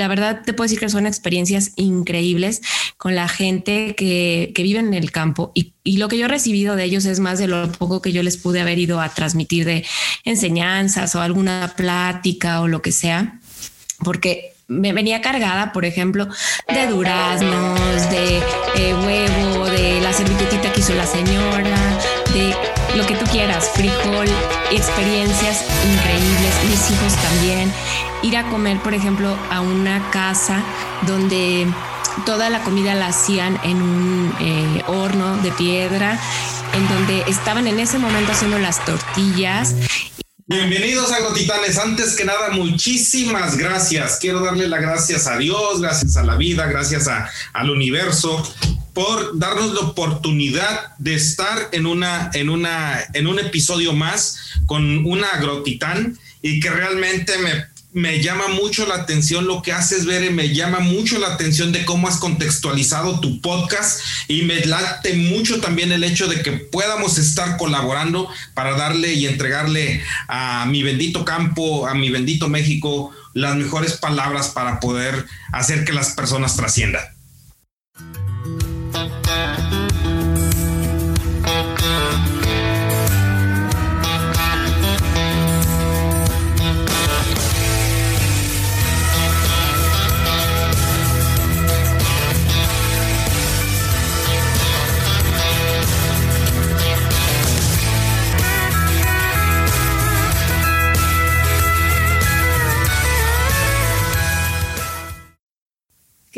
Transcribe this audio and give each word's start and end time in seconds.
la 0.00 0.08
verdad 0.08 0.40
te 0.42 0.54
puedo 0.54 0.64
decir 0.64 0.80
que 0.80 0.88
son 0.88 1.06
experiencias 1.06 1.72
increíbles 1.76 2.62
con 2.96 3.14
la 3.14 3.28
gente 3.28 3.94
que, 3.94 4.50
que 4.54 4.62
vive 4.62 4.78
en 4.78 4.94
el 4.94 5.12
campo 5.12 5.52
y, 5.54 5.74
y, 5.84 5.98
lo 5.98 6.08
que 6.08 6.16
yo 6.16 6.24
he 6.24 6.28
recibido 6.28 6.74
de 6.74 6.84
ellos 6.84 7.04
es 7.04 7.20
más 7.20 7.38
de 7.38 7.46
lo 7.46 7.70
poco 7.72 8.00
que 8.00 8.10
yo 8.10 8.22
les 8.22 8.38
pude 8.38 8.62
haber 8.62 8.78
ido 8.78 8.98
a 8.98 9.10
transmitir 9.10 9.66
de 9.66 9.84
enseñanzas 10.24 11.14
o 11.14 11.20
alguna 11.20 11.74
plática 11.76 12.62
o 12.62 12.68
lo 12.68 12.80
que 12.80 12.92
sea, 12.92 13.40
porque 14.02 14.54
me 14.68 14.94
venía 14.94 15.20
cargada, 15.20 15.72
por 15.72 15.84
ejemplo, 15.84 16.28
de 16.66 16.86
duraznos, 16.86 18.10
de 18.10 18.38
eh, 18.76 18.94
huevo, 18.94 19.66
de 19.66 20.00
la 20.00 20.14
servilletita 20.14 20.72
que 20.72 20.80
hizo 20.80 20.94
la 20.94 21.06
señora, 21.06 21.76
de 22.32 22.54
lo 22.96 23.06
que 23.06 23.14
tú 23.14 23.24
quieras, 23.26 23.70
frijol, 23.74 24.28
experiencias 24.70 25.64
increíbles, 25.84 26.54
mis 26.68 26.90
hijos 26.90 27.14
también. 27.22 27.72
Ir 28.22 28.36
a 28.36 28.48
comer, 28.50 28.78
por 28.80 28.94
ejemplo, 28.94 29.36
a 29.50 29.60
una 29.60 30.10
casa 30.10 30.62
donde 31.06 31.66
toda 32.26 32.50
la 32.50 32.62
comida 32.62 32.94
la 32.94 33.08
hacían 33.08 33.58
en 33.64 33.82
un 33.82 34.34
eh, 34.40 34.82
horno 34.88 35.36
de 35.38 35.52
piedra, 35.52 36.18
en 36.74 36.88
donde 36.88 37.22
estaban 37.28 37.66
en 37.66 37.78
ese 37.80 37.98
momento 37.98 38.32
haciendo 38.32 38.58
las 38.58 38.84
tortillas 38.84 39.74
Bienvenidos 40.50 41.12
a 41.12 41.20
Gotitanes. 41.20 41.78
Antes 41.78 42.16
que 42.16 42.24
nada, 42.24 42.50
muchísimas 42.50 43.56
gracias. 43.56 44.18
Quiero 44.20 44.40
darle 44.40 44.66
las 44.66 44.80
gracias 44.80 45.28
a 45.28 45.38
Dios, 45.38 45.80
gracias 45.80 46.16
a 46.16 46.24
la 46.24 46.34
vida, 46.34 46.66
gracias 46.66 47.06
a, 47.06 47.30
al 47.52 47.70
universo 47.70 48.42
por 49.00 49.38
darnos 49.38 49.72
la 49.72 49.80
oportunidad 49.80 50.94
de 50.98 51.14
estar 51.14 51.70
en 51.72 51.86
una 51.86 52.30
en 52.34 52.50
una 52.50 53.00
en 53.14 53.28
un 53.28 53.38
episodio 53.38 53.94
más 53.94 54.36
con 54.66 55.06
una 55.06 55.28
agrotitán 55.28 56.18
y 56.42 56.60
que 56.60 56.68
realmente 56.68 57.38
me 57.38 57.64
me 57.92 58.22
llama 58.22 58.48
mucho 58.48 58.86
la 58.86 58.96
atención 58.96 59.46
lo 59.46 59.62
que 59.62 59.72
haces, 59.72 60.04
ver, 60.04 60.30
me 60.30 60.54
llama 60.54 60.78
mucho 60.80 61.18
la 61.18 61.28
atención 61.28 61.72
de 61.72 61.84
cómo 61.84 62.06
has 62.08 62.18
contextualizado 62.18 63.20
tu 63.20 63.40
podcast 63.40 64.00
y 64.28 64.42
me 64.42 64.60
late 64.66 65.14
mucho 65.14 65.60
también 65.60 65.90
el 65.90 66.04
hecho 66.04 66.28
de 66.28 66.42
que 66.42 66.52
podamos 66.52 67.16
estar 67.18 67.56
colaborando 67.56 68.28
para 68.54 68.76
darle 68.76 69.14
y 69.14 69.26
entregarle 69.26 70.04
a 70.28 70.66
mi 70.66 70.82
bendito 70.82 71.24
campo, 71.24 71.88
a 71.88 71.94
mi 71.94 72.10
bendito 72.10 72.48
México, 72.48 73.10
las 73.32 73.56
mejores 73.56 73.94
palabras 73.94 74.50
para 74.50 74.78
poder 74.78 75.26
hacer 75.52 75.84
que 75.84 75.92
las 75.92 76.10
personas 76.10 76.54
trasciendan. 76.54 77.19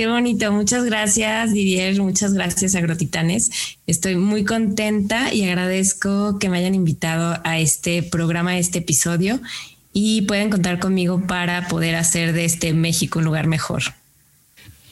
Qué 0.02 0.08
bonito, 0.08 0.50
muchas 0.50 0.82
gracias 0.82 1.52
Didier, 1.52 1.96
muchas 2.00 2.34
gracias 2.34 2.74
Agrotitanes. 2.74 3.52
Estoy 3.86 4.16
muy 4.16 4.44
contenta 4.44 5.32
y 5.32 5.44
agradezco 5.44 6.40
que 6.40 6.48
me 6.48 6.58
hayan 6.58 6.74
invitado 6.74 7.40
a 7.44 7.60
este 7.60 8.02
programa, 8.02 8.50
a 8.50 8.58
este 8.58 8.78
episodio 8.78 9.40
y 9.92 10.22
pueden 10.22 10.50
contar 10.50 10.80
conmigo 10.80 11.24
para 11.28 11.68
poder 11.68 11.94
hacer 11.94 12.32
de 12.32 12.46
este 12.46 12.72
México 12.72 13.20
un 13.20 13.26
lugar 13.26 13.46
mejor. 13.46 13.84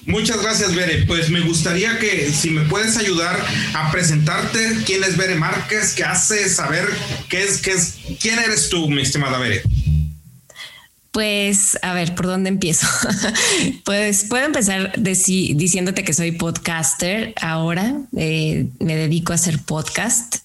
Muchas 0.06 0.40
gracias, 0.40 0.76
Bere. 0.76 1.04
Pues 1.06 1.28
me 1.28 1.40
gustaría 1.40 1.98
que 1.98 2.30
si 2.30 2.50
me 2.50 2.62
puedes 2.62 2.96
ayudar 2.96 3.36
a 3.74 3.90
presentarte 3.90 4.76
quién 4.86 5.02
es 5.02 5.16
Bere 5.16 5.34
Márquez, 5.34 5.92
qué 5.94 6.04
haces, 6.04 6.54
saber 6.54 6.88
qué 7.28 7.42
es, 7.42 7.60
qué 7.60 7.72
es, 7.72 7.98
quién 8.20 8.38
eres 8.38 8.68
tú, 8.68 8.88
mi 8.88 9.02
estimada 9.02 9.38
Bere. 9.38 9.62
Pues, 11.12 11.76
a 11.82 11.92
ver, 11.92 12.14
¿por 12.14 12.26
dónde 12.26 12.50
empiezo? 12.50 12.86
pues 13.84 14.24
puedo 14.24 14.44
empezar 14.44 14.92
diciéndote 14.96 16.04
que 16.04 16.12
soy 16.12 16.32
podcaster 16.32 17.34
ahora, 17.40 18.00
eh, 18.16 18.68
me 18.78 18.94
dedico 18.94 19.32
a 19.32 19.34
hacer 19.34 19.58
podcast 19.58 20.36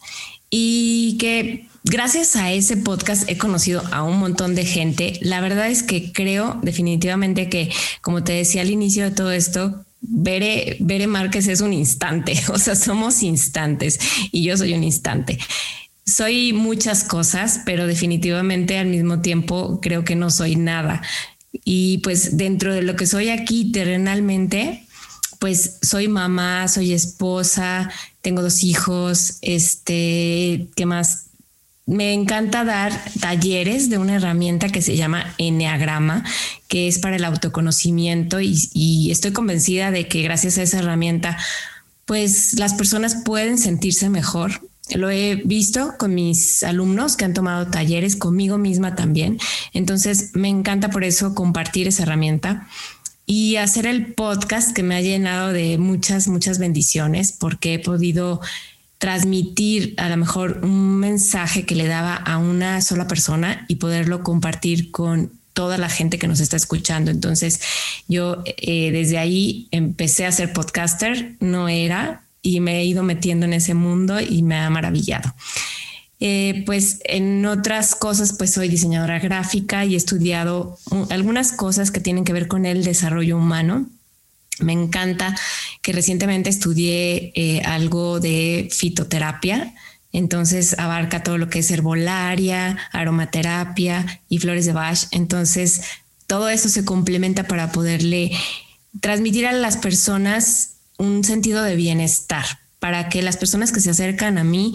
y 0.49 1.17
que 1.19 1.67
gracias 1.83 2.35
a 2.35 2.51
ese 2.51 2.77
podcast 2.77 3.29
he 3.29 3.37
conocido 3.37 3.83
a 3.91 4.01
un 4.03 4.17
montón 4.17 4.55
de 4.55 4.65
gente. 4.65 5.19
La 5.21 5.39
verdad 5.39 5.69
es 5.69 5.83
que 5.83 6.11
creo 6.11 6.59
definitivamente 6.63 7.47
que, 7.47 7.71
como 8.01 8.23
te 8.23 8.33
decía 8.33 8.61
al 8.61 8.71
inicio 8.71 9.03
de 9.03 9.11
todo 9.11 9.31
esto, 9.31 9.85
Bere, 10.01 10.77
Bere 10.79 11.07
Márquez 11.07 11.47
es 11.47 11.61
un 11.61 11.73
instante, 11.73 12.41
o 12.49 12.57
sea, 12.57 12.75
somos 12.75 13.21
instantes 13.21 13.99
y 14.31 14.43
yo 14.43 14.57
soy 14.57 14.73
un 14.73 14.83
instante 14.83 15.37
soy 16.05 16.53
muchas 16.53 17.03
cosas, 17.03 17.61
pero 17.65 17.87
definitivamente 17.87 18.77
al 18.77 18.87
mismo 18.87 19.21
tiempo 19.21 19.79
creo 19.81 20.03
que 20.03 20.15
no 20.15 20.29
soy 20.29 20.55
nada. 20.55 21.01
Y 21.63 21.99
pues 21.99 22.37
dentro 22.37 22.73
de 22.73 22.83
lo 22.83 22.95
que 22.95 23.07
soy 23.07 23.29
aquí 23.29 23.71
terrenalmente, 23.71 24.85
pues 25.39 25.77
soy 25.81 26.07
mamá, 26.07 26.67
soy 26.67 26.93
esposa, 26.93 27.89
tengo 28.21 28.41
dos 28.41 28.63
hijos, 28.63 29.37
este, 29.41 30.67
¿qué 30.75 30.85
más? 30.85 31.25
Me 31.87 32.13
encanta 32.13 32.63
dar 32.63 32.91
talleres 33.19 33.89
de 33.89 33.97
una 33.97 34.15
herramienta 34.15 34.69
que 34.69 34.81
se 34.81 34.95
llama 34.95 35.33
Enneagrama, 35.37 36.23
que 36.67 36.87
es 36.87 36.99
para 36.99 37.15
el 37.15 37.23
autoconocimiento 37.25 38.41
y, 38.41 38.69
y 38.73 39.11
estoy 39.11 39.33
convencida 39.33 39.91
de 39.91 40.07
que 40.07 40.23
gracias 40.23 40.57
a 40.57 40.63
esa 40.63 40.79
herramienta, 40.79 41.37
pues 42.05 42.53
las 42.57 42.73
personas 42.73 43.17
pueden 43.23 43.59
sentirse 43.59 44.09
mejor, 44.09 44.61
lo 44.93 45.09
he 45.09 45.35
visto 45.35 45.95
con 45.97 46.13
mis 46.13 46.63
alumnos 46.63 47.17
que 47.17 47.25
han 47.25 47.33
tomado 47.33 47.67
talleres, 47.67 48.15
conmigo 48.15 48.57
misma 48.57 48.95
también. 48.95 49.39
Entonces, 49.73 50.31
me 50.33 50.49
encanta 50.49 50.89
por 50.89 51.03
eso 51.03 51.33
compartir 51.33 51.87
esa 51.87 52.03
herramienta 52.03 52.67
y 53.25 53.55
hacer 53.55 53.87
el 53.87 54.13
podcast 54.13 54.75
que 54.75 54.83
me 54.83 54.95
ha 54.95 55.01
llenado 55.01 55.51
de 55.51 55.77
muchas, 55.77 56.27
muchas 56.27 56.59
bendiciones 56.59 57.31
porque 57.31 57.75
he 57.75 57.79
podido 57.79 58.41
transmitir 58.97 59.95
a 59.97 60.09
lo 60.09 60.17
mejor 60.17 60.59
un 60.63 60.97
mensaje 60.97 61.65
que 61.65 61.75
le 61.75 61.87
daba 61.87 62.15
a 62.15 62.37
una 62.37 62.81
sola 62.81 63.07
persona 63.07 63.65
y 63.67 63.75
poderlo 63.75 64.23
compartir 64.23 64.91
con 64.91 65.31
toda 65.53 65.77
la 65.77 65.89
gente 65.89 66.19
que 66.19 66.27
nos 66.27 66.39
está 66.39 66.57
escuchando. 66.57 67.11
Entonces, 67.11 67.61
yo 68.07 68.43
eh, 68.45 68.91
desde 68.91 69.17
ahí 69.17 69.67
empecé 69.71 70.25
a 70.25 70.31
ser 70.31 70.53
podcaster, 70.53 71.35
no 71.39 71.69
era, 71.69 72.24
y 72.45 72.59
me 72.59 72.79
he 72.79 72.85
ido 72.85 73.01
metiendo 73.01 73.47
en 73.47 73.53
ese 73.53 73.73
mundo 73.73 74.19
y 74.19 74.43
me 74.43 74.55
ha 74.55 74.69
maravillado. 74.69 75.33
Eh, 76.19 76.63
pues 76.65 76.99
en 77.05 77.45
otras 77.45 77.95
cosas, 77.95 78.33
pues 78.33 78.53
soy 78.53 78.69
diseñadora 78.69 79.19
gráfica 79.19 79.83
y 79.83 79.95
he 79.95 79.97
estudiado 79.97 80.77
algunas 81.09 81.51
cosas 81.51 81.89
que 81.89 81.99
tienen 81.99 82.23
que 82.23 82.33
ver 82.33 82.47
con 82.47 82.65
el 82.65 82.83
desarrollo 82.83 83.37
humano. 83.37 83.87
Me 84.59 84.73
encanta 84.73 85.35
que 85.81 85.91
recientemente 85.91 86.51
estudié 86.51 87.33
eh, 87.35 87.61
algo 87.65 88.19
de 88.19 88.69
fitoterapia, 88.71 89.73
entonces 90.13 90.77
abarca 90.77 91.23
todo 91.23 91.39
lo 91.39 91.49
que 91.49 91.59
es 91.59 91.71
herbolaria, 91.71 92.77
aromaterapia 92.91 94.21
y 94.29 94.37
flores 94.37 94.65
de 94.65 94.73
Bach. 94.73 95.07
Entonces 95.11 95.81
todo 96.27 96.47
eso 96.47 96.69
se 96.69 96.85
complementa 96.85 97.47
para 97.47 97.71
poderle 97.71 98.31
transmitir 99.01 99.47
a 99.47 99.51
las 99.51 99.77
personas 99.77 100.74
un 100.97 101.23
sentido 101.23 101.63
de 101.63 101.75
bienestar 101.75 102.45
para 102.79 103.09
que 103.09 103.21
las 103.21 103.37
personas 103.37 103.71
que 103.71 103.79
se 103.79 103.89
acercan 103.89 104.37
a 104.37 104.43
mí 104.43 104.73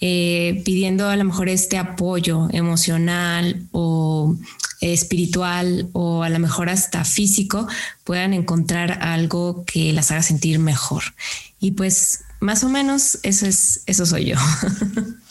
eh, 0.00 0.62
pidiendo 0.64 1.08
a 1.08 1.16
lo 1.16 1.24
mejor 1.24 1.48
este 1.48 1.76
apoyo 1.76 2.48
emocional 2.52 3.66
o 3.72 4.36
espiritual 4.80 5.88
o 5.92 6.22
a 6.22 6.28
lo 6.28 6.38
mejor 6.38 6.68
hasta 6.68 7.04
físico 7.04 7.66
puedan 8.04 8.32
encontrar 8.32 9.02
algo 9.02 9.64
que 9.64 9.92
las 9.92 10.12
haga 10.12 10.22
sentir 10.22 10.60
mejor. 10.60 11.02
Y 11.58 11.72
pues 11.72 12.20
más 12.38 12.62
o 12.62 12.68
menos 12.68 13.18
eso 13.24 13.46
es, 13.46 13.82
eso 13.86 14.06
soy 14.06 14.26
yo. 14.26 14.36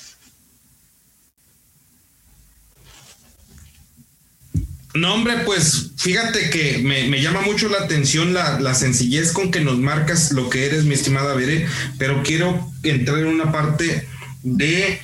No, 4.97 5.13
hombre, 5.13 5.35
pues 5.45 5.91
fíjate 5.95 6.49
que 6.49 6.79
me, 6.79 7.21
llama 7.21 7.41
mucho 7.41 7.69
la 7.69 7.79
atención 7.79 8.33
la, 8.33 8.73
sencillez 8.73 9.31
con 9.31 9.51
que 9.51 9.61
nos 9.61 9.77
marcas 9.77 10.31
lo 10.31 10.49
que 10.49 10.65
eres, 10.65 10.85
mi 10.85 10.95
estimada 10.95 11.35
Bere, 11.35 11.67
pero 11.99 12.23
quiero 12.23 12.71
entrar 12.81 13.19
en 13.19 13.27
una 13.27 13.51
parte 13.51 14.07
de, 14.41 14.99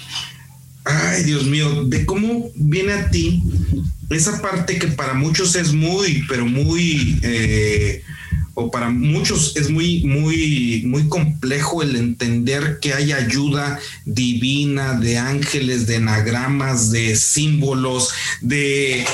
ay 0.84 1.24
Dios 1.24 1.46
mío, 1.46 1.86
de 1.86 2.06
cómo 2.08 2.50
viene 2.56 2.94
a 2.94 3.10
ti 3.12 3.44
esa 4.10 4.42
parte 4.42 4.80
que 4.80 4.88
para 4.88 5.14
muchos 5.14 5.56
es 5.56 5.74
muy, 5.74 6.24
pero 6.28 6.46
muy, 6.48 7.20
eh, 7.22 8.04
o 8.56 8.70
para 8.70 8.90
muchos 8.90 9.56
es 9.56 9.70
muy, 9.70 10.04
muy, 10.04 10.84
muy 10.86 11.08
complejo 11.08 11.82
el 11.82 11.96
entender 11.96 12.80
que 12.80 12.94
hay 12.94 13.12
ayuda 13.12 13.80
divina 14.06 14.94
de 14.94 15.18
ángeles, 15.18 15.88
de 15.88 15.96
enagramas, 15.96 16.92
de 16.92 17.16
símbolos, 17.16 18.10
de, 18.42 19.06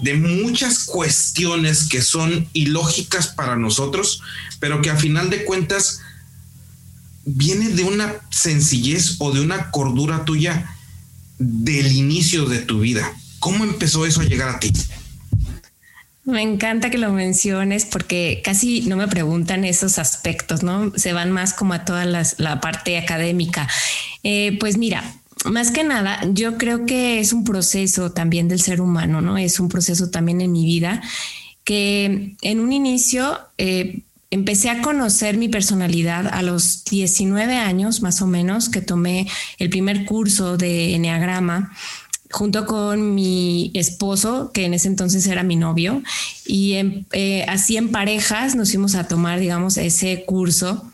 de 0.00 0.14
muchas 0.14 0.84
cuestiones 0.84 1.88
que 1.88 2.00
son 2.00 2.48
ilógicas 2.54 3.28
para 3.28 3.56
nosotros, 3.56 4.22
pero 4.60 4.80
que 4.80 4.90
a 4.90 4.96
final 4.96 5.28
de 5.28 5.44
cuentas 5.44 6.00
viene 7.26 7.68
de 7.70 7.84
una 7.84 8.14
sencillez 8.30 9.16
o 9.18 9.32
de 9.32 9.40
una 9.40 9.70
cordura 9.72 10.24
tuya 10.24 10.74
del 11.38 11.92
inicio 11.92 12.46
de 12.46 12.60
tu 12.60 12.80
vida. 12.80 13.12
¿Cómo 13.40 13.64
empezó 13.64 14.06
eso 14.06 14.22
a 14.22 14.24
llegar 14.24 14.48
a 14.48 14.58
ti? 14.58 14.72
Me 16.26 16.42
encanta 16.42 16.90
que 16.90 16.98
lo 16.98 17.12
menciones 17.12 17.86
porque 17.86 18.42
casi 18.44 18.82
no 18.82 18.96
me 18.96 19.06
preguntan 19.06 19.64
esos 19.64 19.98
aspectos, 20.00 20.64
¿no? 20.64 20.92
Se 20.96 21.12
van 21.12 21.30
más 21.30 21.54
como 21.54 21.72
a 21.72 21.84
toda 21.84 22.04
la 22.04 22.60
parte 22.60 22.98
académica. 22.98 23.68
Eh, 24.24 24.56
pues 24.58 24.76
mira, 24.76 25.04
más 25.44 25.70
que 25.70 25.84
nada, 25.84 26.20
yo 26.32 26.58
creo 26.58 26.84
que 26.84 27.20
es 27.20 27.32
un 27.32 27.44
proceso 27.44 28.10
también 28.10 28.48
del 28.48 28.60
ser 28.60 28.80
humano, 28.80 29.20
¿no? 29.20 29.38
Es 29.38 29.60
un 29.60 29.68
proceso 29.68 30.10
también 30.10 30.40
en 30.40 30.50
mi 30.50 30.66
vida 30.66 31.00
que 31.62 32.36
en 32.42 32.60
un 32.60 32.72
inicio 32.72 33.38
eh, 33.56 34.02
empecé 34.30 34.70
a 34.70 34.82
conocer 34.82 35.36
mi 35.36 35.48
personalidad 35.48 36.26
a 36.26 36.42
los 36.42 36.84
19 36.84 37.56
años, 37.56 38.02
más 38.02 38.20
o 38.20 38.26
menos, 38.26 38.68
que 38.68 38.80
tomé 38.80 39.28
el 39.58 39.70
primer 39.70 40.04
curso 40.04 40.56
de 40.56 40.94
Enneagrama 40.94 41.72
junto 42.36 42.66
con 42.66 43.14
mi 43.14 43.70
esposo, 43.72 44.50
que 44.52 44.66
en 44.66 44.74
ese 44.74 44.88
entonces 44.88 45.26
era 45.26 45.42
mi 45.42 45.56
novio, 45.56 46.02
y 46.44 46.74
eh, 47.12 47.46
así 47.48 47.78
en 47.78 47.90
parejas 47.90 48.54
nos 48.54 48.68
fuimos 48.68 48.94
a 48.94 49.08
tomar, 49.08 49.40
digamos, 49.40 49.78
ese 49.78 50.24
curso 50.26 50.84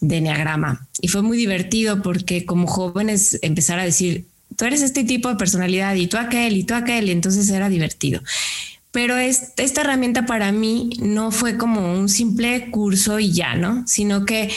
de 0.00 0.18
Enneagrama. 0.18 0.86
Y 1.00 1.08
fue 1.08 1.22
muy 1.22 1.36
divertido 1.36 2.00
porque 2.00 2.46
como 2.46 2.68
jóvenes 2.68 3.40
empezar 3.42 3.80
a 3.80 3.84
decir, 3.84 4.24
tú 4.54 4.66
eres 4.66 4.82
este 4.82 5.02
tipo 5.02 5.28
de 5.28 5.34
personalidad 5.34 5.96
y 5.96 6.06
tú 6.06 6.16
aquel 6.16 6.56
y 6.56 6.62
tú 6.62 6.74
aquel, 6.74 7.08
y 7.08 7.10
entonces 7.10 7.48
era 7.50 7.68
divertido. 7.68 8.22
Pero 8.92 9.16
esta 9.16 9.80
herramienta 9.80 10.26
para 10.26 10.52
mí 10.52 10.90
no 11.00 11.32
fue 11.32 11.56
como 11.56 11.92
un 11.92 12.08
simple 12.08 12.70
curso 12.70 13.18
y 13.18 13.32
ya, 13.32 13.56
¿no? 13.56 13.84
Sino 13.88 14.24
que 14.24 14.52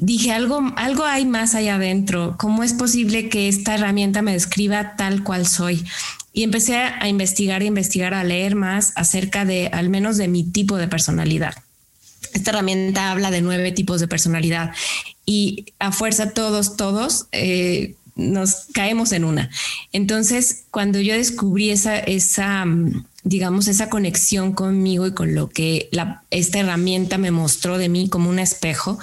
dije 0.00 0.32
algo, 0.32 0.72
algo 0.76 1.04
hay 1.04 1.24
más 1.24 1.54
allá 1.54 1.76
adentro. 1.76 2.36
¿Cómo 2.38 2.62
es 2.62 2.72
posible 2.72 3.28
que 3.28 3.48
esta 3.48 3.74
herramienta 3.74 4.22
me 4.22 4.32
describa 4.32 4.96
tal 4.96 5.22
cual 5.22 5.46
soy? 5.46 5.84
Y 6.32 6.42
empecé 6.42 6.76
a 6.76 7.08
investigar, 7.08 7.62
a 7.62 7.64
investigar, 7.64 8.12
a 8.12 8.24
leer 8.24 8.56
más 8.56 8.92
acerca 8.96 9.44
de 9.44 9.68
al 9.68 9.88
menos 9.88 10.16
de 10.16 10.28
mi 10.28 10.44
tipo 10.44 10.76
de 10.76 10.88
personalidad. 10.88 11.54
Esta 12.34 12.50
herramienta 12.50 13.10
habla 13.10 13.30
de 13.30 13.40
nueve 13.40 13.72
tipos 13.72 14.00
de 14.00 14.08
personalidad 14.08 14.72
y 15.24 15.66
a 15.78 15.92
fuerza 15.92 16.32
todos, 16.32 16.76
todos 16.76 17.26
eh, 17.32 17.94
nos 18.16 18.66
caemos 18.72 19.12
en 19.12 19.24
una. 19.24 19.50
Entonces, 19.92 20.64
cuando 20.70 21.00
yo 21.00 21.14
descubrí 21.14 21.70
esa, 21.70 21.98
esa, 21.98 22.64
digamos, 23.24 23.68
esa 23.68 23.88
conexión 23.88 24.52
conmigo 24.52 25.06
y 25.06 25.12
con 25.12 25.34
lo 25.34 25.48
que 25.48 25.88
esta 26.30 26.58
herramienta 26.58 27.18
me 27.18 27.30
mostró 27.30 27.78
de 27.78 27.88
mí 27.88 28.08
como 28.08 28.28
un 28.28 28.38
espejo, 28.38 28.98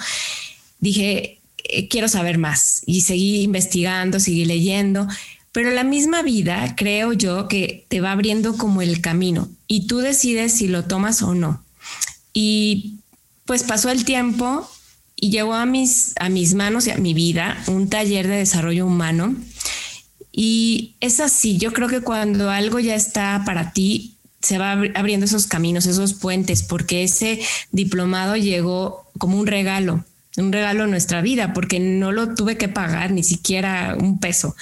dije, 0.84 1.40
eh, 1.64 1.88
quiero 1.88 2.08
saber 2.08 2.38
más 2.38 2.82
y 2.86 3.00
seguí 3.00 3.40
investigando, 3.42 4.20
seguí 4.20 4.44
leyendo, 4.44 5.08
pero 5.50 5.70
la 5.70 5.82
misma 5.82 6.22
vida 6.22 6.74
creo 6.76 7.12
yo 7.14 7.48
que 7.48 7.86
te 7.88 8.00
va 8.00 8.12
abriendo 8.12 8.56
como 8.56 8.82
el 8.82 9.00
camino 9.00 9.48
y 9.66 9.86
tú 9.86 9.98
decides 9.98 10.52
si 10.52 10.68
lo 10.68 10.84
tomas 10.84 11.22
o 11.22 11.34
no. 11.34 11.64
Y 12.32 12.96
pues 13.46 13.62
pasó 13.62 13.90
el 13.90 14.04
tiempo 14.04 14.68
y 15.16 15.30
llegó 15.30 15.54
a 15.54 15.64
mis, 15.64 16.12
a 16.20 16.28
mis 16.28 16.54
manos 16.54 16.86
y 16.86 16.90
a 16.90 16.98
mi 16.98 17.14
vida 17.14 17.56
un 17.66 17.88
taller 17.88 18.28
de 18.28 18.36
desarrollo 18.36 18.86
humano. 18.86 19.34
Y 20.32 20.96
es 21.00 21.20
así, 21.20 21.56
yo 21.56 21.72
creo 21.72 21.88
que 21.88 22.00
cuando 22.00 22.50
algo 22.50 22.78
ya 22.78 22.94
está 22.94 23.42
para 23.46 23.72
ti, 23.72 24.16
se 24.42 24.58
va 24.58 24.72
abriendo 24.72 25.24
esos 25.24 25.46
caminos, 25.46 25.86
esos 25.86 26.12
puentes, 26.12 26.62
porque 26.62 27.04
ese 27.04 27.40
diplomado 27.70 28.36
llegó 28.36 29.08
como 29.16 29.38
un 29.38 29.46
regalo 29.46 30.04
un 30.36 30.52
regalo 30.52 30.84
en 30.84 30.90
nuestra 30.90 31.20
vida, 31.20 31.52
porque 31.52 31.80
no 31.80 32.12
lo 32.12 32.34
tuve 32.34 32.56
que 32.56 32.68
pagar 32.68 33.12
ni 33.12 33.22
siquiera 33.22 33.96
un 33.98 34.18
peso. 34.18 34.56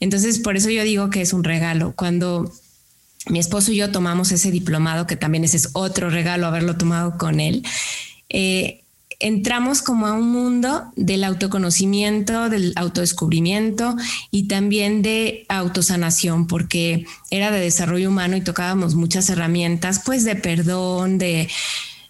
Entonces, 0.00 0.38
por 0.38 0.56
eso 0.56 0.70
yo 0.70 0.84
digo 0.84 1.10
que 1.10 1.22
es 1.22 1.32
un 1.32 1.44
regalo. 1.44 1.94
Cuando 1.96 2.52
mi 3.28 3.38
esposo 3.38 3.72
y 3.72 3.76
yo 3.76 3.90
tomamos 3.90 4.30
ese 4.32 4.50
diplomado, 4.50 5.06
que 5.06 5.16
también 5.16 5.44
ese 5.44 5.56
es 5.56 5.70
otro 5.72 6.10
regalo 6.10 6.46
haberlo 6.46 6.76
tomado 6.76 7.18
con 7.18 7.40
él, 7.40 7.64
eh, 8.28 8.82
entramos 9.18 9.82
como 9.82 10.06
a 10.06 10.12
un 10.12 10.30
mundo 10.30 10.92
del 10.96 11.24
autoconocimiento, 11.24 12.48
del 12.48 12.72
autodescubrimiento 12.76 13.96
y 14.30 14.46
también 14.46 15.02
de 15.02 15.46
autosanación, 15.48 16.46
porque 16.46 17.06
era 17.30 17.50
de 17.50 17.60
desarrollo 17.60 18.10
humano 18.10 18.36
y 18.36 18.42
tocábamos 18.42 18.94
muchas 18.94 19.28
herramientas, 19.30 20.02
pues 20.04 20.24
de 20.24 20.36
perdón, 20.36 21.18
de 21.18 21.48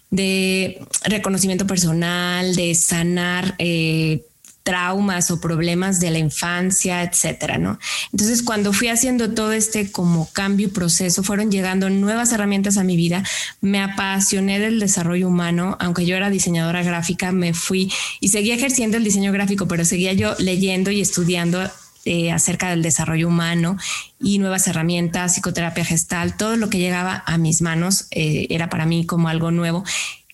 de 0.09 0.79
reconocimiento 1.03 1.67
personal, 1.67 2.55
de 2.55 2.73
sanar 2.75 3.55
eh, 3.57 4.23
traumas 4.67 5.31
o 5.31 5.39
problemas 5.39 6.01
de 6.01 6.11
la 6.11 6.19
infancia, 6.19 7.01
etcétera, 7.01 7.57
¿no? 7.57 7.79
Entonces, 8.11 8.43
cuando 8.43 8.73
fui 8.73 8.89
haciendo 8.89 9.33
todo 9.33 9.53
este 9.53 9.93
como 9.93 10.29
cambio 10.33 10.67
y 10.67 10.69
proceso, 10.69 11.23
fueron 11.23 11.49
llegando 11.49 11.89
nuevas 11.89 12.33
herramientas 12.33 12.75
a 12.75 12.83
mi 12.83 12.97
vida. 12.97 13.23
Me 13.61 13.79
apasioné 13.79 14.59
del 14.59 14.81
desarrollo 14.81 15.29
humano, 15.29 15.77
aunque 15.79 16.05
yo 16.05 16.17
era 16.17 16.29
diseñadora 16.29 16.83
gráfica, 16.83 17.31
me 17.31 17.53
fui 17.53 17.89
y 18.19 18.27
seguía 18.27 18.55
ejerciendo 18.55 18.97
el 18.97 19.05
diseño 19.05 19.31
gráfico, 19.31 19.69
pero 19.69 19.85
seguía 19.85 20.11
yo 20.11 20.35
leyendo 20.37 20.91
y 20.91 20.99
estudiando 20.99 21.71
eh, 22.07 22.31
acerca 22.31 22.69
del 22.69 22.81
desarrollo 22.81 23.27
humano 23.27 23.77
y 24.17 24.39
nuevas 24.39 24.65
herramientas, 24.67 25.33
psicoterapia 25.33 25.83
gestal, 25.83 26.37
todo 26.37 26.55
lo 26.55 26.69
que 26.69 26.79
llegaba 26.79 27.21
a 27.25 27.37
mis 27.37 27.61
manos 27.61 28.07
eh, 28.11 28.47
era 28.49 28.69
para 28.69 28.85
mí 28.85 29.05
como 29.05 29.27
algo 29.27 29.51
nuevo. 29.51 29.83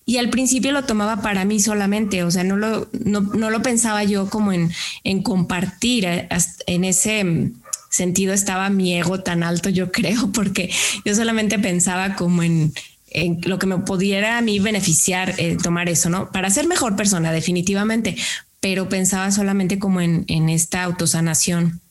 Y 0.05 0.17
al 0.17 0.29
principio 0.29 0.71
lo 0.71 0.83
tomaba 0.83 1.23
para 1.23 1.45
mí 1.45 1.59
solamente, 1.59 2.23
o 2.23 2.29
sea, 2.29 2.43
no 2.43 2.57
lo, 2.57 2.87
no, 2.91 3.49
lo 3.49 3.61
pensaba 3.63 4.03
yo 4.03 4.29
como 4.29 4.53
en, 4.53 4.71
en 5.03 5.23
compartir. 5.23 6.05
Eh, 6.05 6.29
en 6.67 6.83
ese 6.83 7.51
sentido 7.89 8.33
estaba 8.33 8.69
mi 8.69 8.93
ego 8.93 9.21
tan 9.21 9.41
alto, 9.41 9.69
yo 9.69 9.91
creo, 9.91 10.31
porque 10.33 10.69
yo 11.03 11.15
solamente 11.15 11.57
pensaba 11.57 12.15
como 12.15 12.43
en, 12.43 12.71
en 13.09 13.41
lo 13.45 13.57
que 13.57 13.65
me 13.65 13.79
pudiera 13.79 14.37
a 14.37 14.41
mí 14.41 14.59
beneficiar 14.59 15.35
tomar 15.63 15.89
eso, 15.89 16.11
¿no? 16.11 16.29
Para 16.31 16.51
ser 16.51 16.67
mejor 16.67 16.95
persona, 16.95 17.31
definitivamente, 17.31 18.15
pero 18.63 18.87
pensaba 18.87 19.29
solamente 19.29 19.77
como 19.77 19.99
en, 19.99 20.25
esta 20.47 20.83
autosanación. 20.83 21.81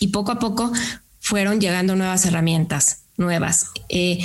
Y 0.00 0.08
poco 0.08 0.32
a 0.32 0.38
poco 0.38 0.72
fueron 1.20 1.60
llegando 1.60 1.96
nuevas 1.96 2.24
herramientas, 2.24 3.00
nuevas. 3.18 3.66
Eh, 3.90 4.18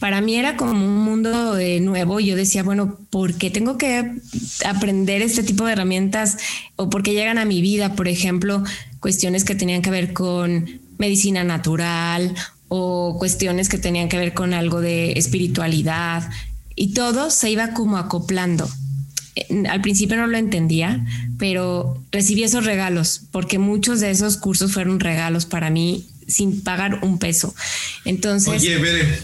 para 0.00 0.20
mí 0.20 0.34
era 0.34 0.56
como 0.56 0.72
un 0.72 0.96
mundo 0.96 1.56
eh, 1.56 1.78
nuevo. 1.78 2.18
Yo 2.18 2.34
decía, 2.34 2.64
bueno, 2.64 2.98
¿por 3.10 3.34
qué 3.34 3.50
tengo 3.50 3.78
que 3.78 4.16
aprender 4.66 5.22
este 5.22 5.44
tipo 5.44 5.64
de 5.64 5.74
herramientas 5.74 6.38
o 6.74 6.90
por 6.90 7.04
qué 7.04 7.12
llegan 7.12 7.38
a 7.38 7.44
mi 7.44 7.60
vida? 7.62 7.94
Por 7.94 8.08
ejemplo, 8.08 8.64
cuestiones 8.98 9.44
que 9.44 9.54
tenían 9.54 9.80
que 9.80 9.90
ver 9.90 10.12
con 10.12 10.80
medicina 10.98 11.44
natural 11.44 12.34
o 12.66 13.16
cuestiones 13.16 13.68
que 13.68 13.78
tenían 13.78 14.08
que 14.08 14.18
ver 14.18 14.34
con 14.34 14.54
algo 14.54 14.80
de 14.80 15.12
espiritualidad 15.12 16.28
y 16.74 16.94
todo 16.94 17.30
se 17.30 17.48
iba 17.48 17.74
como 17.74 17.96
acoplando 17.96 18.68
al 19.68 19.80
principio 19.80 20.16
no 20.16 20.26
lo 20.26 20.38
entendía, 20.38 21.04
pero 21.38 22.02
recibí 22.10 22.42
esos 22.42 22.64
regalos 22.64 23.22
porque 23.30 23.58
muchos 23.58 24.00
de 24.00 24.10
esos 24.10 24.36
cursos 24.36 24.72
fueron 24.72 25.00
regalos 25.00 25.46
para 25.46 25.70
mí 25.70 26.08
sin 26.26 26.62
pagar 26.62 27.00
un 27.02 27.18
peso. 27.18 27.54
Entonces, 28.04 28.48
oye, 28.48 28.78
Bere, 28.78 29.18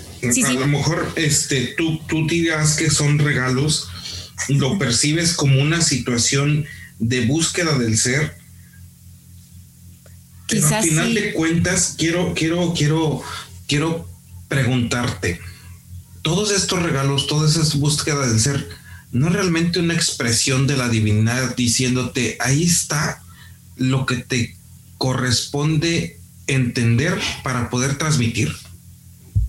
a 0.46 0.52
lo 0.52 0.66
mejor 0.66 1.12
este 1.16 1.74
tú 1.76 2.00
tú 2.06 2.26
digas 2.26 2.76
que 2.76 2.90
son 2.90 3.18
regalos, 3.18 3.88
lo 4.48 4.78
percibes 4.78 5.34
como 5.34 5.60
una 5.60 5.80
situación 5.82 6.64
de 6.98 7.26
búsqueda 7.26 7.78
del 7.78 7.98
ser. 7.98 8.36
Quizás 10.46 10.72
al 10.72 10.84
final 10.84 11.14
de 11.14 11.32
cuentas 11.32 11.94
quiero 11.96 12.34
quiero 12.34 12.74
quiero 12.74 13.22
quiero 13.66 14.08
preguntarte 14.48 15.40
todos 16.22 16.52
estos 16.52 16.82
regalos, 16.82 17.26
toda 17.26 17.48
esa 17.48 17.62
búsqueda 17.76 18.26
del 18.26 18.40
ser 18.40 18.83
no 19.14 19.28
realmente 19.30 19.78
una 19.78 19.94
expresión 19.94 20.66
de 20.66 20.76
la 20.76 20.88
divinidad 20.88 21.54
diciéndote, 21.56 22.36
ahí 22.40 22.64
está 22.64 23.22
lo 23.76 24.06
que 24.06 24.16
te 24.16 24.56
corresponde 24.98 26.18
entender 26.48 27.18
para 27.44 27.70
poder 27.70 27.96
transmitir. 27.96 28.52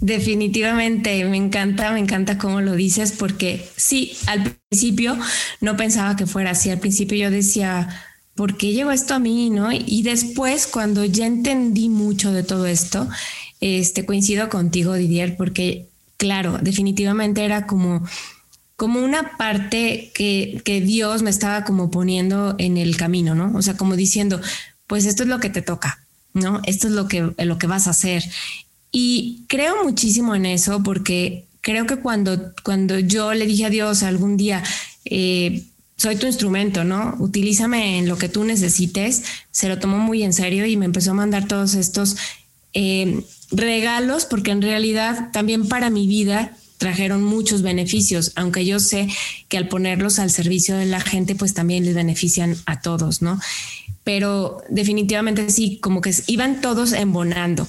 Definitivamente, 0.01 1.25
me 1.25 1.37
encanta, 1.37 1.91
me 1.91 1.99
encanta 1.99 2.37
cómo 2.37 2.61
lo 2.61 2.73
dices, 2.73 3.11
porque 3.11 3.67
sí, 3.75 4.15
al 4.27 4.55
principio 4.69 5.17
no 5.61 5.75
pensaba 5.75 6.15
que 6.15 6.27
fuera 6.27 6.51
así, 6.51 6.69
al 6.69 6.79
principio 6.79 7.17
yo 7.17 7.31
decía, 7.31 7.89
¿por 8.35 8.57
qué 8.57 8.71
llegó 8.71 8.91
esto 8.91 9.15
a 9.15 9.19
mí? 9.19 9.49
¿no? 9.49 9.71
Y 9.71 10.03
después, 10.03 10.67
cuando 10.67 11.05
ya 11.05 11.25
entendí 11.25 11.89
mucho 11.89 12.31
de 12.31 12.43
todo 12.43 12.67
esto, 12.67 13.09
este, 13.61 14.05
coincido 14.05 14.47
contigo, 14.49 14.93
Didier, 14.93 15.35
porque 15.37 15.87
claro, 16.17 16.59
definitivamente 16.61 17.43
era 17.43 17.65
como 17.65 18.05
como 18.75 18.99
una 18.99 19.37
parte 19.37 20.11
que, 20.13 20.61
que 20.65 20.81
Dios 20.81 21.21
me 21.21 21.29
estaba 21.29 21.63
como 21.63 21.89
poniendo 21.91 22.55
en 22.57 22.77
el 22.77 22.97
camino, 22.97 23.33
¿no? 23.35 23.57
O 23.57 23.61
sea, 23.61 23.77
como 23.77 23.95
diciendo, 23.95 24.41
pues 24.87 25.05
esto 25.05 25.23
es 25.23 25.29
lo 25.29 25.39
que 25.39 25.49
te 25.49 25.61
toca, 25.61 26.03
¿no? 26.33 26.61
Esto 26.65 26.87
es 26.87 26.93
lo 26.93 27.07
que, 27.07 27.33
lo 27.37 27.57
que 27.57 27.67
vas 27.67 27.87
a 27.87 27.91
hacer. 27.91 28.23
Y 28.91 29.43
creo 29.47 29.83
muchísimo 29.83 30.35
en 30.35 30.45
eso 30.45 30.83
porque 30.83 31.45
creo 31.61 31.85
que 31.85 31.97
cuando, 31.97 32.53
cuando 32.63 32.99
yo 32.99 33.33
le 33.33 33.45
dije 33.45 33.65
a 33.65 33.69
Dios 33.69 34.03
algún 34.03 34.37
día, 34.37 34.63
eh, 35.05 35.63
soy 35.97 36.17
tu 36.17 36.27
instrumento, 36.27 36.83
¿no? 36.83 37.15
Utilízame 37.19 37.99
en 37.99 38.09
lo 38.09 38.17
que 38.17 38.29
tú 38.29 38.43
necesites, 38.43 39.23
se 39.51 39.69
lo 39.69 39.79
tomó 39.79 39.97
muy 39.97 40.23
en 40.23 40.33
serio 40.33 40.65
y 40.65 40.75
me 40.75 40.85
empezó 40.85 41.11
a 41.11 41.15
mandar 41.15 41.47
todos 41.47 41.73
estos 41.75 42.17
eh, 42.73 43.23
regalos 43.51 44.25
porque 44.25 44.51
en 44.51 44.61
realidad 44.61 45.29
también 45.31 45.67
para 45.69 45.89
mi 45.89 46.07
vida 46.07 46.57
trajeron 46.85 47.23
muchos 47.23 47.63
beneficios, 47.63 48.31
aunque 48.35 48.63
yo 48.63 48.79
sé 48.79 49.07
que 49.47 49.57
al 49.57 49.67
ponerlos 49.67 50.19
al 50.19 50.29
servicio 50.29 50.77
de 50.77 50.85
la 50.85 50.99
gente, 50.99 51.33
pues 51.33 51.55
también 51.55 51.83
les 51.83 51.95
benefician 51.95 52.55
a 52.67 52.81
todos, 52.81 53.23
¿no? 53.23 53.39
Pero 54.03 54.61
definitivamente 54.69 55.49
sí, 55.49 55.79
como 55.81 55.99
que 55.99 56.13
iban 56.27 56.61
todos 56.61 56.93
embonando 56.93 57.67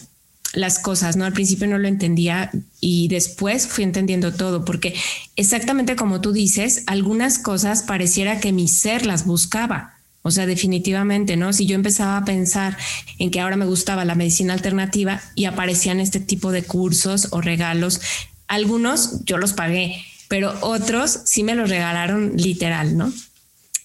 las 0.52 0.78
cosas, 0.78 1.16
¿no? 1.16 1.24
Al 1.24 1.32
principio 1.32 1.66
no 1.66 1.78
lo 1.78 1.88
entendía 1.88 2.50
y 2.78 3.08
después 3.08 3.66
fui 3.66 3.84
entendiendo 3.84 4.34
todo, 4.34 4.66
porque 4.66 4.94
exactamente 5.34 5.96
como 5.96 6.20
tú 6.20 6.32
dices, 6.32 6.82
algunas 6.86 7.38
cosas 7.38 7.84
pareciera 7.84 8.38
que 8.38 8.52
mi 8.52 8.68
ser 8.68 9.06
las 9.06 9.24
buscaba. 9.24 9.94
O 10.20 10.30
sea, 10.30 10.44
definitivamente, 10.44 11.38
¿no? 11.38 11.54
Si 11.54 11.64
yo 11.64 11.74
empezaba 11.74 12.18
a 12.18 12.24
pensar 12.26 12.76
en 13.18 13.30
que 13.30 13.40
ahora 13.40 13.56
me 13.56 13.64
gustaba 13.64 14.04
la 14.04 14.14
medicina 14.14 14.52
alternativa 14.52 15.22
y 15.34 15.46
aparecían 15.46 16.00
este 16.00 16.20
tipo 16.20 16.52
de 16.52 16.64
cursos 16.64 17.28
o 17.30 17.40
regalos, 17.40 18.02
algunos 18.48 19.24
yo 19.24 19.38
los 19.38 19.52
pagué, 19.52 20.04
pero 20.28 20.56
otros 20.60 21.20
sí 21.24 21.42
me 21.42 21.54
los 21.54 21.68
regalaron 21.68 22.32
literal, 22.36 22.96
¿no? 22.96 23.12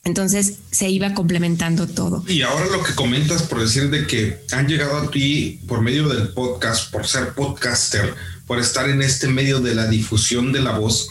Entonces 0.03 0.57
se 0.71 0.89
iba 0.89 1.13
complementando 1.13 1.87
todo. 1.87 2.23
Y 2.27 2.41
ahora 2.41 2.65
lo 2.67 2.83
que 2.83 2.95
comentas 2.95 3.43
por 3.43 3.61
decir 3.61 3.89
de 3.91 4.07
que 4.07 4.39
han 4.51 4.67
llegado 4.67 4.97
a 4.97 5.11
ti 5.11 5.59
por 5.67 5.81
medio 5.81 6.09
del 6.09 6.29
podcast, 6.29 6.91
por 6.91 7.07
ser 7.07 7.33
podcaster, 7.33 8.15
por 8.47 8.59
estar 8.59 8.89
en 8.89 9.03
este 9.03 9.27
medio 9.27 9.59
de 9.59 9.75
la 9.75 9.87
difusión 9.87 10.51
de 10.51 10.61
la 10.61 10.77
voz, 10.77 11.09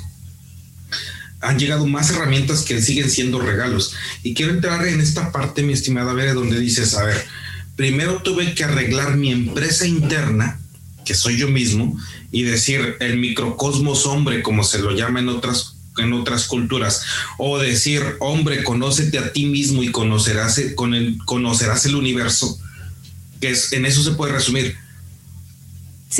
han 1.40 1.58
llegado 1.58 1.86
más 1.86 2.10
herramientas 2.10 2.62
que 2.62 2.82
siguen 2.82 3.10
siendo 3.10 3.40
regalos. 3.40 3.94
Y 4.22 4.34
quiero 4.34 4.52
entrar 4.52 4.86
en 4.86 5.00
esta 5.00 5.32
parte, 5.32 5.62
mi 5.62 5.72
estimada 5.72 6.12
Vera, 6.12 6.34
donde 6.34 6.58
dices, 6.58 6.94
a 6.94 7.04
ver, 7.04 7.24
primero 7.76 8.22
tuve 8.22 8.54
que 8.54 8.64
arreglar 8.64 9.16
mi 9.16 9.30
empresa 9.30 9.86
interna, 9.86 10.59
que 11.04 11.14
soy 11.14 11.36
yo 11.36 11.48
mismo, 11.48 11.98
y 12.30 12.42
decir 12.42 12.96
el 13.00 13.18
microcosmos 13.18 14.06
hombre, 14.06 14.42
como 14.42 14.64
se 14.64 14.78
lo 14.78 14.92
llama 14.92 15.20
en 15.20 15.28
otras 15.28 15.76
en 15.98 16.12
otras 16.12 16.46
culturas 16.46 17.02
o 17.36 17.58
decir 17.58 18.02
hombre 18.20 18.62
conócete 18.62 19.18
a 19.18 19.32
ti 19.32 19.46
mismo 19.46 19.82
y 19.82 19.90
conocerás 19.90 20.60
con 20.74 20.94
el, 20.94 21.18
conocerás 21.24 21.84
el 21.84 21.96
universo 21.96 22.58
que 23.40 23.50
es 23.50 23.72
en 23.72 23.86
eso 23.86 24.02
se 24.02 24.12
puede 24.12 24.32
resumir. 24.32 24.76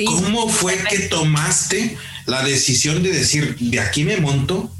Cómo 0.07 0.49
fue 0.49 0.79
que 0.89 1.01
tomaste 1.01 1.97
la 2.27 2.43
decisión 2.45 3.03
de 3.03 3.13
decir 3.13 3.57
de 3.59 3.81
aquí 3.81 4.05
me 4.05 4.17
monto 4.17 4.73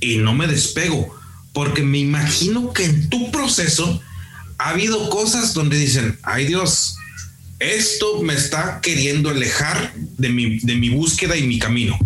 y 0.00 0.18
no 0.18 0.34
me 0.34 0.46
despego 0.46 1.14
porque 1.52 1.82
me 1.82 1.98
imagino 1.98 2.72
que 2.72 2.84
en 2.84 3.08
tu 3.08 3.30
proceso 3.30 4.02
ha 4.58 4.70
habido 4.70 5.08
cosas 5.08 5.54
donde 5.54 5.78
dicen 5.78 6.18
ay 6.22 6.46
Dios 6.46 6.96
esto 7.58 8.22
me 8.22 8.34
está 8.34 8.80
queriendo 8.82 9.30
alejar 9.30 9.92
de 9.94 10.28
mi, 10.28 10.58
de 10.58 10.74
mi 10.74 10.90
búsqueda 10.90 11.36
y 11.36 11.42
mi 11.46 11.58
camino 11.58 11.98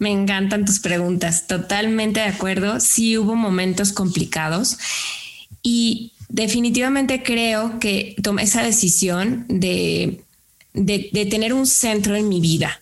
me 0.00 0.10
encantan 0.10 0.64
tus 0.64 0.80
preguntas, 0.80 1.46
totalmente 1.46 2.20
de 2.20 2.26
acuerdo. 2.26 2.80
Sí 2.80 3.18
hubo 3.18 3.36
momentos 3.36 3.92
complicados 3.92 4.78
y 5.62 6.12
definitivamente 6.30 7.22
creo 7.22 7.78
que 7.78 8.16
tomé 8.22 8.44
esa 8.44 8.62
decisión 8.62 9.44
de, 9.48 10.22
de, 10.72 11.26
tener 11.26 11.52
un 11.52 11.66
centro 11.66 12.16
en 12.16 12.30
mi 12.30 12.40
vida. 12.40 12.80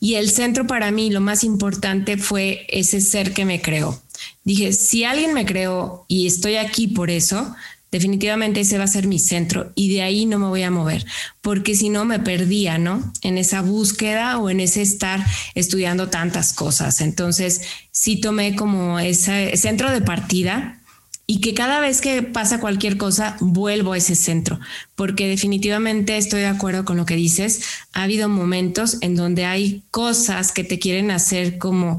Y 0.00 0.14
el 0.14 0.28
centro 0.28 0.66
para 0.66 0.90
mí, 0.90 1.10
lo 1.10 1.20
más 1.20 1.44
importante 1.44 2.16
fue 2.16 2.66
ese 2.68 3.00
ser 3.00 3.32
que 3.32 3.44
me 3.44 3.62
creó. 3.62 4.02
Dije, 4.42 4.72
si 4.72 5.04
alguien 5.04 5.34
me 5.34 5.46
creó 5.46 6.04
y 6.08 6.26
estoy 6.26 6.56
aquí 6.56 6.88
por 6.88 7.10
eso, 7.10 7.54
definitivamente 7.96 8.60
ese 8.60 8.76
va 8.76 8.84
a 8.84 8.88
ser 8.88 9.06
mi 9.06 9.18
centro 9.18 9.72
y 9.74 9.92
de 9.94 10.02
ahí 10.02 10.26
no 10.26 10.38
me 10.38 10.48
voy 10.48 10.62
a 10.62 10.70
mover, 10.70 11.06
porque 11.40 11.74
si 11.74 11.88
no 11.88 12.04
me 12.04 12.18
perdía, 12.18 12.76
¿no? 12.76 13.10
En 13.22 13.38
esa 13.38 13.62
búsqueda 13.62 14.36
o 14.38 14.50
en 14.50 14.60
ese 14.60 14.82
estar 14.82 15.24
estudiando 15.54 16.08
tantas 16.08 16.52
cosas. 16.52 17.00
Entonces, 17.00 17.62
sí 17.90 18.20
tomé 18.20 18.54
como 18.54 18.98
ese 18.98 19.56
centro 19.56 19.90
de 19.90 20.02
partida 20.02 20.78
y 21.26 21.40
que 21.40 21.54
cada 21.54 21.80
vez 21.80 22.02
que 22.02 22.22
pasa 22.22 22.60
cualquier 22.60 22.98
cosa, 22.98 23.38
vuelvo 23.40 23.94
a 23.94 23.96
ese 23.96 24.14
centro, 24.14 24.60
porque 24.94 25.26
definitivamente 25.26 26.18
estoy 26.18 26.40
de 26.40 26.48
acuerdo 26.48 26.84
con 26.84 26.98
lo 26.98 27.06
que 27.06 27.16
dices. 27.16 27.62
Ha 27.94 28.02
habido 28.02 28.28
momentos 28.28 28.98
en 29.00 29.16
donde 29.16 29.46
hay 29.46 29.84
cosas 29.90 30.52
que 30.52 30.64
te 30.64 30.78
quieren 30.78 31.10
hacer 31.10 31.56
como 31.56 31.98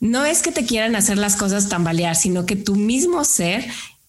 no 0.00 0.24
es 0.24 0.42
que 0.42 0.52
te 0.52 0.64
quieran 0.64 0.96
hacer 0.96 1.16
las 1.16 1.36
cosas 1.36 1.68
tambalear, 1.68 2.16
sino 2.16 2.44
que 2.44 2.56
tu 2.56 2.76
mismo 2.76 3.24
ser 3.24 3.64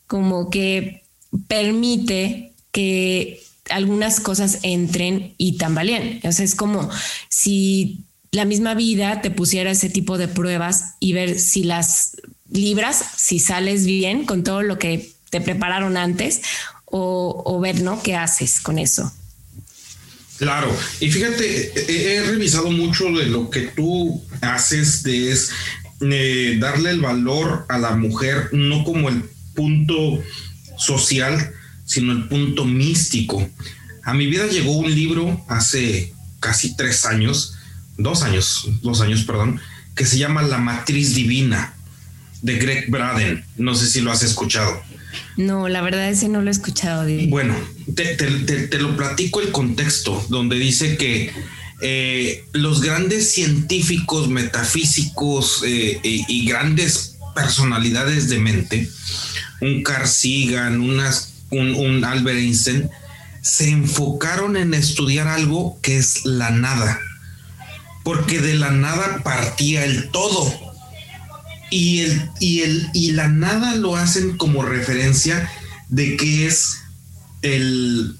como 0.09 0.50
que 0.50 1.03
permite 1.48 2.53
que 2.71 3.41
algunas 3.69 4.19
cosas 4.19 4.59
entren 4.63 5.33
y 5.38 5.57
tambaleen. 5.57 6.21
O 6.24 6.31
sea, 6.31 6.45
es 6.45 6.55
como 6.55 6.89
si 7.29 8.00
la 8.31 8.45
misma 8.45 8.75
vida 8.75 9.21
te 9.21 9.31
pusiera 9.31 9.71
ese 9.71 9.89
tipo 9.89 10.17
de 10.17 10.27
pruebas 10.27 10.95
y 11.00 11.13
ver 11.13 11.39
si 11.39 11.63
las 11.63 12.17
libras, 12.51 13.03
si 13.17 13.39
sales 13.39 13.86
bien 13.86 14.25
con 14.25 14.43
todo 14.43 14.62
lo 14.62 14.77
que 14.77 15.12
te 15.29 15.41
prepararon 15.41 15.98
antes 15.98 16.41
o, 16.91 17.59
ver, 17.62 17.81
¿no? 17.81 18.01
¿Qué 18.01 18.15
haces 18.15 18.59
con 18.59 18.79
eso? 18.79 19.12
Claro, 20.38 20.75
y 21.00 21.12
fíjate, 21.12 22.15
he, 22.15 22.24
revisado 22.24 22.71
mucho 22.71 23.12
de 23.12 23.25
lo 23.25 23.50
que 23.50 23.62
tú 23.62 24.24
haces 24.41 25.03
de 25.03 25.31
es 25.31 25.51
eh, 26.01 26.57
darle 26.59 26.91
el 26.91 27.01
valor 27.01 27.65
a 27.67 27.77
la 27.77 27.95
mujer, 27.95 28.50
no 28.53 28.83
como 28.86 29.09
el 29.09 29.24
punto 29.53 30.24
social, 30.79 31.53
sino 31.86 32.12
el 32.13 32.27
punto 32.27 32.65
místico. 32.65 33.48
A 34.03 34.13
mi 34.13 34.25
vida 34.25 34.48
llegó 34.48 34.71
un 34.71 34.93
libro 34.93 35.45
hace 35.48 36.13
casi 36.39 36.75
tres 36.75 37.05
años, 37.05 37.55
dos 37.98 38.24
años, 38.24 38.67
dos 38.81 39.01
años, 39.01 39.24
perdón, 39.24 39.59
que 39.95 40.05
se 40.05 40.17
llama 40.17 40.41
La 40.41 40.57
Matriz 40.57 41.13
Divina 41.13 41.74
de 42.41 42.57
Greg 42.57 42.89
Braden. 42.89 43.43
No 43.57 43.75
sé 43.75 43.88
si 43.88 44.01
lo 44.01 44.12
has 44.12 44.24
escuchado. 44.24 44.81
No, 45.36 45.67
la 45.67 45.81
verdad 45.81 46.09
es 46.09 46.21
que 46.21 46.29
no 46.29 46.41
lo 46.41 46.48
he 46.48 46.51
escuchado. 46.51 47.05
Bueno, 47.27 47.55
te, 47.95 48.79
lo 48.79 48.95
platico 48.95 49.41
el 49.41 49.51
contexto, 49.51 50.25
donde 50.29 50.57
dice 50.57 50.95
que 50.98 51.31
eh, 51.81 52.45
los 52.53 52.81
grandes 52.81 53.31
científicos, 53.31 54.29
metafísicos 54.29 55.63
eh, 55.65 56.00
y 56.03 56.45
grandes 56.48 57.17
personalidades 57.36 58.29
de 58.29 58.39
mente 58.39 58.89
un 59.61 59.83
Carl 59.83 60.07
Sagan, 60.07 60.81
un, 60.81 62.05
Albert 62.05 62.37
Einstein, 62.37 62.89
se 63.41 63.69
enfocaron 63.69 64.57
en 64.57 64.73
estudiar 64.73 65.27
algo 65.27 65.79
que 65.81 65.97
es 65.97 66.25
la 66.25 66.49
nada, 66.51 66.99
porque 68.03 68.39
de 68.39 68.55
la 68.55 68.71
nada 68.71 69.21
partía 69.23 69.85
el 69.85 70.09
todo. 70.09 70.69
Y, 71.71 71.99
el, 71.99 72.29
y, 72.39 72.61
el, 72.61 72.89
y 72.93 73.11
la 73.11 73.27
nada 73.27 73.75
lo 73.75 73.95
hacen 73.95 74.37
como 74.37 74.63
referencia 74.63 75.51
de 75.89 76.17
que 76.17 76.47
es 76.47 76.79
el, 77.43 78.17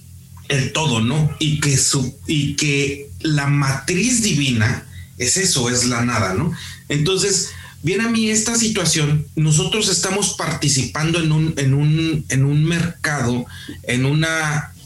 el 0.50 0.72
todo, 0.72 1.02
¿no? 1.02 1.36
Y 1.40 1.60
que, 1.60 1.78
su, 1.78 2.16
y 2.28 2.56
que 2.56 3.10
la 3.22 3.48
matriz 3.48 4.22
divina 4.22 4.86
es 5.18 5.38
eso, 5.38 5.70
es 5.70 5.86
la 5.86 6.06
nada, 6.06 6.34
¿no? 6.34 6.54
Entonces, 6.90 7.50
Bien 7.82 8.02
a 8.02 8.10
mí 8.10 8.30
esta 8.30 8.56
situación, 8.56 9.26
nosotros 9.36 9.88
estamos 9.88 10.34
participando 10.34 11.22
en 11.22 11.32
un, 11.32 11.54
en 11.58 11.74
un, 11.74 12.26
en 12.28 12.44
un 12.44 12.66
mercado, 12.66 13.46
en 13.84 14.06
un 14.06 14.26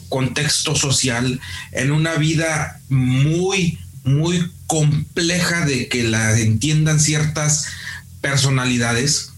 contexto 0.10 0.76
social, 0.76 1.40
en 1.72 1.92
una 1.92 2.16
vida 2.16 2.80
muy, 2.90 3.80
muy 4.04 4.52
compleja 4.68 5.66
de 5.66 5.90
que 5.90 6.04
la 6.04 6.40
entiendan 6.40 7.00
ciertas 7.00 7.66
personalidades, 8.22 9.32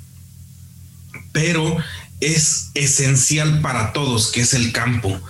pero 1.32 1.78
es 2.20 2.72
esencial 2.74 3.62
para 3.62 3.94
todos, 3.94 4.32
que 4.32 4.42
es 4.42 4.54
el 4.54 4.74
campo. 4.74 5.22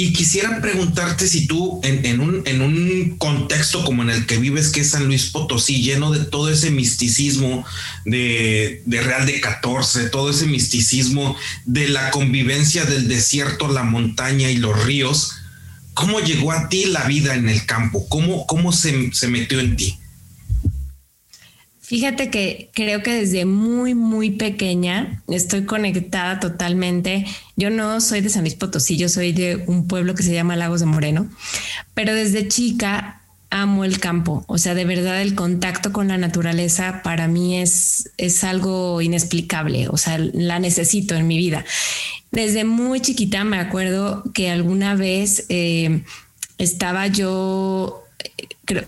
Y 0.00 0.12
quisiera 0.12 0.60
preguntarte 0.60 1.26
si 1.26 1.48
tú, 1.48 1.80
en, 1.82 2.20
un, 2.20 2.42
en, 2.46 2.62
un, 2.62 3.16
contexto 3.18 3.84
como 3.84 4.04
en 4.04 4.10
el 4.10 4.26
que 4.26 4.38
vives, 4.38 4.68
que 4.68 4.82
es 4.82 4.90
San 4.90 5.06
Luis 5.06 5.26
Potosí, 5.26 5.82
lleno 5.82 6.12
de 6.12 6.24
todo 6.24 6.50
ese 6.50 6.70
misticismo 6.70 7.66
de, 8.04 8.80
Real 8.86 9.26
de 9.26 9.40
14, 9.40 10.08
todo 10.10 10.30
ese 10.30 10.46
misticismo 10.46 11.36
de 11.64 11.88
la 11.88 12.12
convivencia 12.12 12.84
del 12.84 13.08
desierto, 13.08 13.66
la 13.66 13.82
montaña 13.82 14.48
y 14.52 14.58
los 14.58 14.84
ríos, 14.84 15.32
¿cómo 15.94 16.20
llegó 16.20 16.52
a 16.52 16.68
ti 16.68 16.84
la 16.84 17.02
vida 17.08 17.34
en 17.34 17.48
el 17.48 17.66
campo? 17.66 18.08
¿Cómo, 18.08 18.46
cómo 18.46 18.70
se, 18.70 19.12
se 19.12 19.26
metió 19.26 19.58
en 19.58 19.74
ti? 19.74 19.98
Fíjate 21.88 22.28
que 22.28 22.68
creo 22.74 23.02
que 23.02 23.14
desde 23.14 23.46
muy, 23.46 23.94
muy 23.94 24.32
pequeña 24.32 25.22
estoy 25.26 25.64
conectada 25.64 26.38
totalmente. 26.38 27.24
Yo 27.56 27.70
no 27.70 28.02
soy 28.02 28.20
de 28.20 28.28
San 28.28 28.42
Luis 28.42 28.56
Potosí, 28.56 28.98
yo 28.98 29.08
soy 29.08 29.32
de 29.32 29.64
un 29.66 29.88
pueblo 29.88 30.14
que 30.14 30.22
se 30.22 30.34
llama 30.34 30.54
Lagos 30.54 30.80
de 30.80 30.86
Moreno, 30.86 31.30
pero 31.94 32.12
desde 32.12 32.46
chica 32.46 33.22
amo 33.48 33.86
el 33.86 34.00
campo. 34.00 34.44
O 34.48 34.58
sea, 34.58 34.74
de 34.74 34.84
verdad 34.84 35.22
el 35.22 35.34
contacto 35.34 35.90
con 35.90 36.08
la 36.08 36.18
naturaleza 36.18 37.00
para 37.02 37.26
mí 37.26 37.56
es, 37.56 38.10
es 38.18 38.44
algo 38.44 39.00
inexplicable. 39.00 39.88
O 39.88 39.96
sea, 39.96 40.18
la 40.18 40.58
necesito 40.58 41.14
en 41.14 41.26
mi 41.26 41.38
vida. 41.38 41.64
Desde 42.30 42.64
muy 42.64 43.00
chiquita 43.00 43.44
me 43.44 43.56
acuerdo 43.56 44.24
que 44.34 44.50
alguna 44.50 44.94
vez 44.94 45.46
eh, 45.48 46.02
estaba 46.58 47.06
yo 47.06 48.04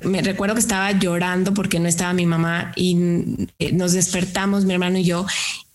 me 0.03 0.23
recuerdo 0.23 0.55
que 0.55 0.61
estaba 0.61 0.93
llorando 0.93 1.55
porque 1.55 1.81
no 1.81 1.89
estaba 1.89 2.13
mi 2.13 2.27
mamá 2.27 2.73
y 2.77 3.49
eh, 3.59 3.73
nos 3.73 3.93
despertamos, 3.93 4.65
mi 4.65 4.75
hermano 4.75 4.99
y 4.99 5.05
yo, 5.05 5.27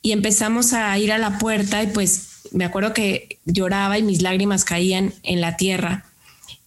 y 0.01 0.11
empezamos 0.11 0.73
a 0.73 0.97
ir 0.97 1.11
a 1.11 1.17
la 1.17 1.37
puerta 1.39 1.81
y 1.81 1.87
pues 1.87 2.29
me 2.51 2.65
acuerdo 2.65 2.93
que 2.93 3.39
lloraba 3.45 3.97
y 3.97 4.03
mis 4.03 4.21
lágrimas 4.21 4.65
caían 4.65 5.13
en 5.23 5.41
la 5.41 5.57
tierra 5.57 6.05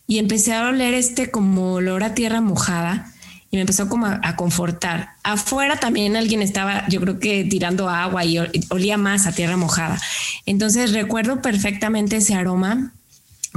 y 0.06 0.18
empecé 0.18 0.54
a 0.54 0.66
oler 0.66 0.94
este 0.94 1.30
como 1.30 1.74
olor 1.74 2.02
a 2.02 2.14
tierra 2.14 2.40
mojada 2.40 3.12
y 3.50 3.56
me 3.56 3.62
empezó 3.62 3.88
como 3.88 4.06
a, 4.06 4.36
confortar. 4.36 5.10
Afuera 5.22 5.80
también 5.80 6.16
alguien 6.16 6.42
estaba, 6.42 6.86
yo 6.88 7.00
creo 7.00 7.18
que 7.18 7.44
tirando 7.44 7.88
agua 7.88 8.24
y 8.24 8.38
olía 8.68 8.98
más 8.98 9.26
a 9.26 9.32
tierra 9.32 9.56
mojada. 9.56 9.98
Entonces 10.44 10.92
recuerdo 10.92 11.40
perfectamente 11.40 12.16
ese 12.16 12.34
aroma 12.34 12.92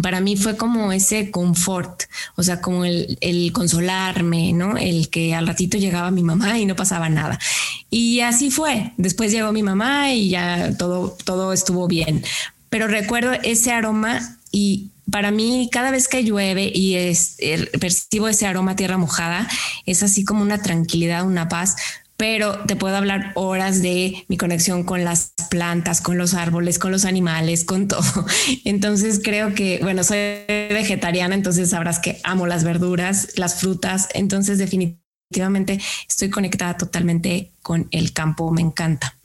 para 0.02 0.22
mí 0.22 0.38
fue 0.38 0.56
como 0.56 0.92
ese 0.92 1.32
confort, 1.32 2.04
o 2.36 2.44
sea, 2.44 2.62
como 2.62 2.86
el, 2.86 3.52
consolarme, 3.54 4.54
¿no? 4.54 4.78
El 4.78 5.10
que 5.10 5.34
al 5.36 5.48
ratito 5.48 5.78
llegaba 5.78 6.12
mi 6.12 6.24
mamá 6.24 6.58
y 6.60 6.66
no 6.66 6.76
pasaba 6.76 7.10
nada. 7.10 7.40
Y 7.90 8.22
así 8.22 8.52
fue. 8.52 8.94
Después 8.98 9.32
llegó 9.32 9.52
mi 9.52 9.64
mamá 9.64 10.14
y 10.14 10.30
ya 10.30 10.76
todo, 10.78 11.18
todo 11.26 11.54
estuvo 11.54 11.88
bien. 11.88 12.24
Pero 12.70 12.88
recuerdo 12.88 13.34
ese 13.44 13.72
aroma 13.72 14.38
y 14.52 14.92
para 15.12 15.32
mí 15.32 15.70
cada 15.72 15.92
vez 15.92 16.08
que 16.08 16.24
llueve 16.24 16.72
y 16.74 16.96
es, 16.96 17.38
percibo 17.80 18.28
ese 18.30 18.48
aroma 18.48 18.76
tierra 18.76 18.98
mojada, 18.98 19.48
es 19.86 20.04
así 20.04 20.24
como 20.24 20.42
una 20.42 20.62
tranquilidad, 20.62 21.26
una 21.26 21.50
paz, 21.50 21.76
pero 22.22 22.60
te 22.68 22.76
puedo 22.76 22.96
hablar 22.96 23.32
horas 23.34 23.82
de 23.82 24.26
mi 24.28 24.38
conexión 24.38 24.84
con 24.84 25.04
las 25.04 25.34
plantas, 25.50 26.02
con 26.02 26.20
los 26.20 26.36
árboles, 26.36 26.78
con 26.78 26.92
los 26.92 27.04
animales, 27.04 27.66
con 27.66 27.88
todo. 27.88 28.28
Entonces 28.64 29.22
creo 29.24 29.56
que, 29.56 29.80
bueno, 29.82 30.04
soy 30.04 30.18
vegetariana, 30.48 31.34
entonces 31.34 31.72
sabrás 31.72 31.98
que 31.98 32.20
amo 32.24 32.46
las 32.46 32.64
verduras, 32.64 33.30
las 33.38 33.60
frutas, 33.60 34.08
entonces 34.14 34.60
definitivamente 34.60 35.80
estoy 36.08 36.30
conectada 36.30 36.78
totalmente 36.78 37.54
con 37.64 37.88
el 37.90 38.14
campo, 38.14 38.52
me 38.52 38.62
encanta. 38.62 39.18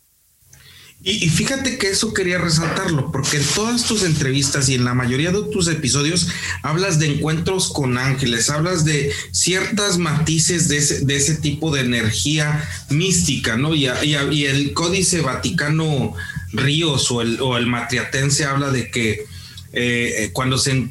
Y, 1.02 1.28
fíjate 1.28 1.78
que 1.78 1.90
eso 1.90 2.12
quería 2.12 2.38
resaltarlo, 2.38 3.12
porque 3.12 3.36
en 3.36 3.44
todas 3.54 3.84
tus 3.84 4.02
entrevistas 4.02 4.68
y 4.68 4.74
en 4.74 4.84
la 4.84 4.92
mayoría 4.92 5.30
de 5.30 5.42
tus 5.52 5.68
episodios 5.68 6.26
hablas 6.62 6.98
de 6.98 7.06
encuentros 7.06 7.72
con 7.72 7.96
ángeles, 7.96 8.50
hablas 8.50 8.84
de 8.84 9.12
ciertas 9.30 9.98
matices 9.98 10.68
de 10.68 10.78
ese, 11.16 11.36
tipo 11.36 11.72
de 11.72 11.82
energía 11.82 12.68
mística, 12.90 13.56
¿no? 13.56 13.74
Y, 13.74 13.86
el 13.86 14.72
Códice 14.72 15.20
Vaticano 15.20 16.14
Ríos 16.52 17.08
o 17.12 17.22
el, 17.22 17.40
o 17.40 17.56
el 17.56 17.66
Matriatense 17.66 18.44
habla 18.44 18.70
de 18.70 18.90
que 18.90 19.26
eh, 19.72 20.24
eh, 20.24 20.30
cuando 20.32 20.56
se, 20.58 20.90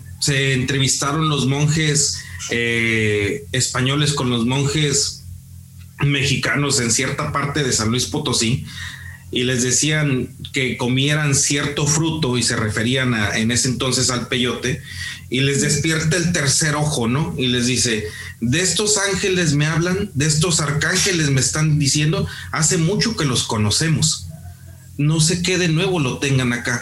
entrevistaron 0.53 1.27
los 1.27 1.47
monjes 1.47 2.23
eh, 2.51 3.43
españoles 3.51 4.13
con 4.13 4.29
los 4.29 4.45
monjes 4.45 5.23
mexicanos 6.03 6.79
en 6.79 6.91
cierta 6.91 7.31
parte 7.31 7.63
de 7.63 7.71
San 7.71 7.89
Luis 7.89 8.05
Potosí, 8.05 8.65
y 9.35 9.43
les 9.43 9.63
decían 9.63 10.29
que 10.53 10.77
comieran 10.77 11.35
cierto 11.35 11.85
fruto 11.85 12.37
y 12.37 12.41
se 12.41 12.55
referían 12.55 13.13
a, 13.13 13.35
en 13.35 13.51
ese 13.51 13.67
entonces 13.67 14.09
al 14.09 14.29
peyote 14.29 14.81
y 15.29 15.41
les 15.41 15.59
despierta 15.59 16.15
el 16.15 16.31
tercer 16.31 16.75
ojo, 16.75 17.09
¿no? 17.09 17.35
Y 17.37 17.47
les 17.47 17.67
dice, 17.67 18.05
de 18.39 18.61
estos 18.61 18.97
ángeles 18.97 19.53
me 19.53 19.65
hablan, 19.65 20.09
de 20.13 20.25
estos 20.25 20.61
arcángeles 20.61 21.31
me 21.31 21.41
están 21.41 21.77
diciendo, 21.77 22.25
hace 22.53 22.77
mucho 22.77 23.17
que 23.17 23.25
los 23.25 23.43
conocemos. 23.43 24.27
No 24.97 25.19
sé 25.19 25.41
qué 25.41 25.57
de 25.57 25.67
nuevo 25.67 25.99
lo 25.99 26.19
tengan 26.19 26.53
acá. 26.53 26.81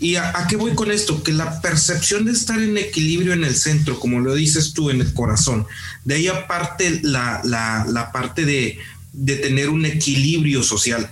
¿Y 0.00 0.16
a, 0.16 0.34
qué 0.48 0.56
voy 0.56 0.74
con 0.74 0.90
esto? 0.90 1.22
Que 1.22 1.32
la 1.32 1.60
percepción 1.60 2.24
de 2.24 2.32
estar 2.32 2.60
en 2.60 2.78
equilibrio 2.78 3.32
en 3.32 3.44
el 3.44 3.54
centro, 3.54 4.00
como 4.00 4.18
lo 4.18 4.34
dices 4.34 4.72
tú, 4.72 4.90
en 4.90 5.00
el 5.00 5.14
corazón, 5.14 5.68
de 6.04 6.16
ahí 6.16 6.26
aparte 6.26 6.98
la, 7.04 7.40
la, 7.44 8.10
parte 8.10 8.44
de, 8.44 8.78
de 9.12 9.36
tener 9.36 9.68
un 9.68 9.86
equilibrio 9.86 10.64
social 10.64 11.08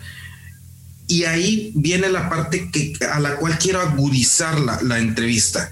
y 1.10 1.24
ahí 1.24 1.72
viene 1.74 2.08
la 2.08 2.28
parte 2.28 2.70
que, 2.70 2.92
a 3.12 3.18
la 3.18 3.34
cual 3.34 3.58
quiero 3.58 3.80
agudizar 3.80 4.60
la, 4.60 4.80
la 4.80 5.00
entrevista. 5.00 5.68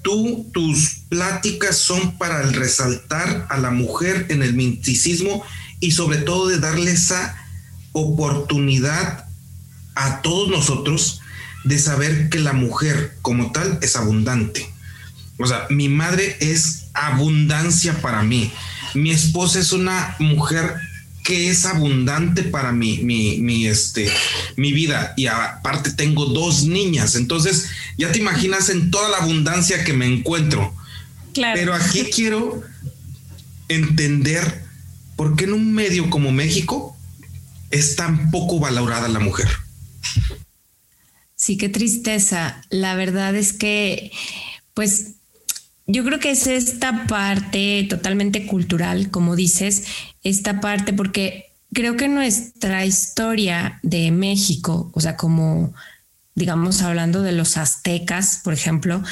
Tú, 0.00 0.48
tus 0.54 1.02
pláticas 1.10 1.76
son 1.76 2.16
para 2.16 2.40
resaltar 2.40 3.46
a 3.50 3.58
la 3.58 3.70
mujer 3.70 4.24
en 4.30 4.42
el 4.42 4.54
misticismo 4.54 5.44
y 5.80 5.90
sobre 5.90 6.16
todo 6.16 6.48
de 6.48 6.60
darle 6.60 6.92
esa 6.92 7.36
oportunidad 7.92 9.26
a 9.94 10.22
todos 10.22 10.48
nosotros 10.48 11.20
de 11.64 11.78
saber 11.78 12.30
que 12.30 12.38
la 12.38 12.54
mujer 12.54 13.18
como 13.20 13.52
tal 13.52 13.78
es 13.82 13.96
abundante. 13.96 14.66
O 15.38 15.46
sea, 15.46 15.66
mi 15.68 15.90
madre 15.90 16.38
es 16.40 16.86
abundancia 16.94 18.00
para 18.00 18.22
mí. 18.22 18.50
Mi 18.94 19.10
esposa 19.10 19.58
es 19.58 19.72
una 19.72 20.16
mujer 20.20 20.74
que 21.24 21.48
es 21.48 21.64
abundante 21.64 22.42
para 22.42 22.70
mi, 22.70 22.98
mi, 22.98 23.66
este, 23.66 24.08
mi 24.56 24.72
vida. 24.72 25.14
Y 25.16 25.26
aparte 25.26 25.90
tengo 25.90 26.26
dos 26.26 26.64
niñas. 26.64 27.16
Entonces, 27.16 27.70
ya 27.96 28.12
te 28.12 28.18
imaginas 28.18 28.68
en 28.68 28.90
toda 28.90 29.08
la 29.08 29.16
abundancia 29.16 29.84
que 29.84 29.94
me 29.94 30.06
encuentro. 30.06 30.72
Claro. 31.32 31.58
Pero 31.58 31.74
aquí 31.74 32.04
quiero 32.14 32.62
entender 33.68 34.64
por 35.16 35.34
qué 35.34 35.44
en 35.44 35.54
un 35.54 35.72
medio 35.72 36.10
como 36.10 36.30
México 36.30 36.94
es 37.70 37.96
tan 37.96 38.30
poco 38.30 38.60
valorada 38.60 39.08
la 39.08 39.18
mujer. 39.18 39.48
Sí, 41.36 41.56
qué 41.56 41.70
tristeza. 41.70 42.62
La 42.68 42.94
verdad 42.96 43.34
es 43.34 43.54
que, 43.54 44.12
pues, 44.74 45.13
yo 45.86 46.04
creo 46.04 46.18
que 46.18 46.30
es 46.30 46.46
esta 46.46 47.06
parte 47.06 47.86
totalmente 47.88 48.46
cultural, 48.46 49.10
como 49.10 49.36
dices, 49.36 49.86
esta 50.22 50.60
parte, 50.60 50.92
porque 50.92 51.52
creo 51.72 51.96
que 51.96 52.08
nuestra 52.08 52.86
historia 52.86 53.80
de 53.82 54.10
México, 54.10 54.90
o 54.94 55.00
sea, 55.00 55.16
como 55.16 55.74
digamos 56.34 56.82
hablando 56.82 57.22
de 57.22 57.32
los 57.32 57.56
aztecas, 57.56 58.40
por 58.42 58.54
ejemplo, 58.54 59.02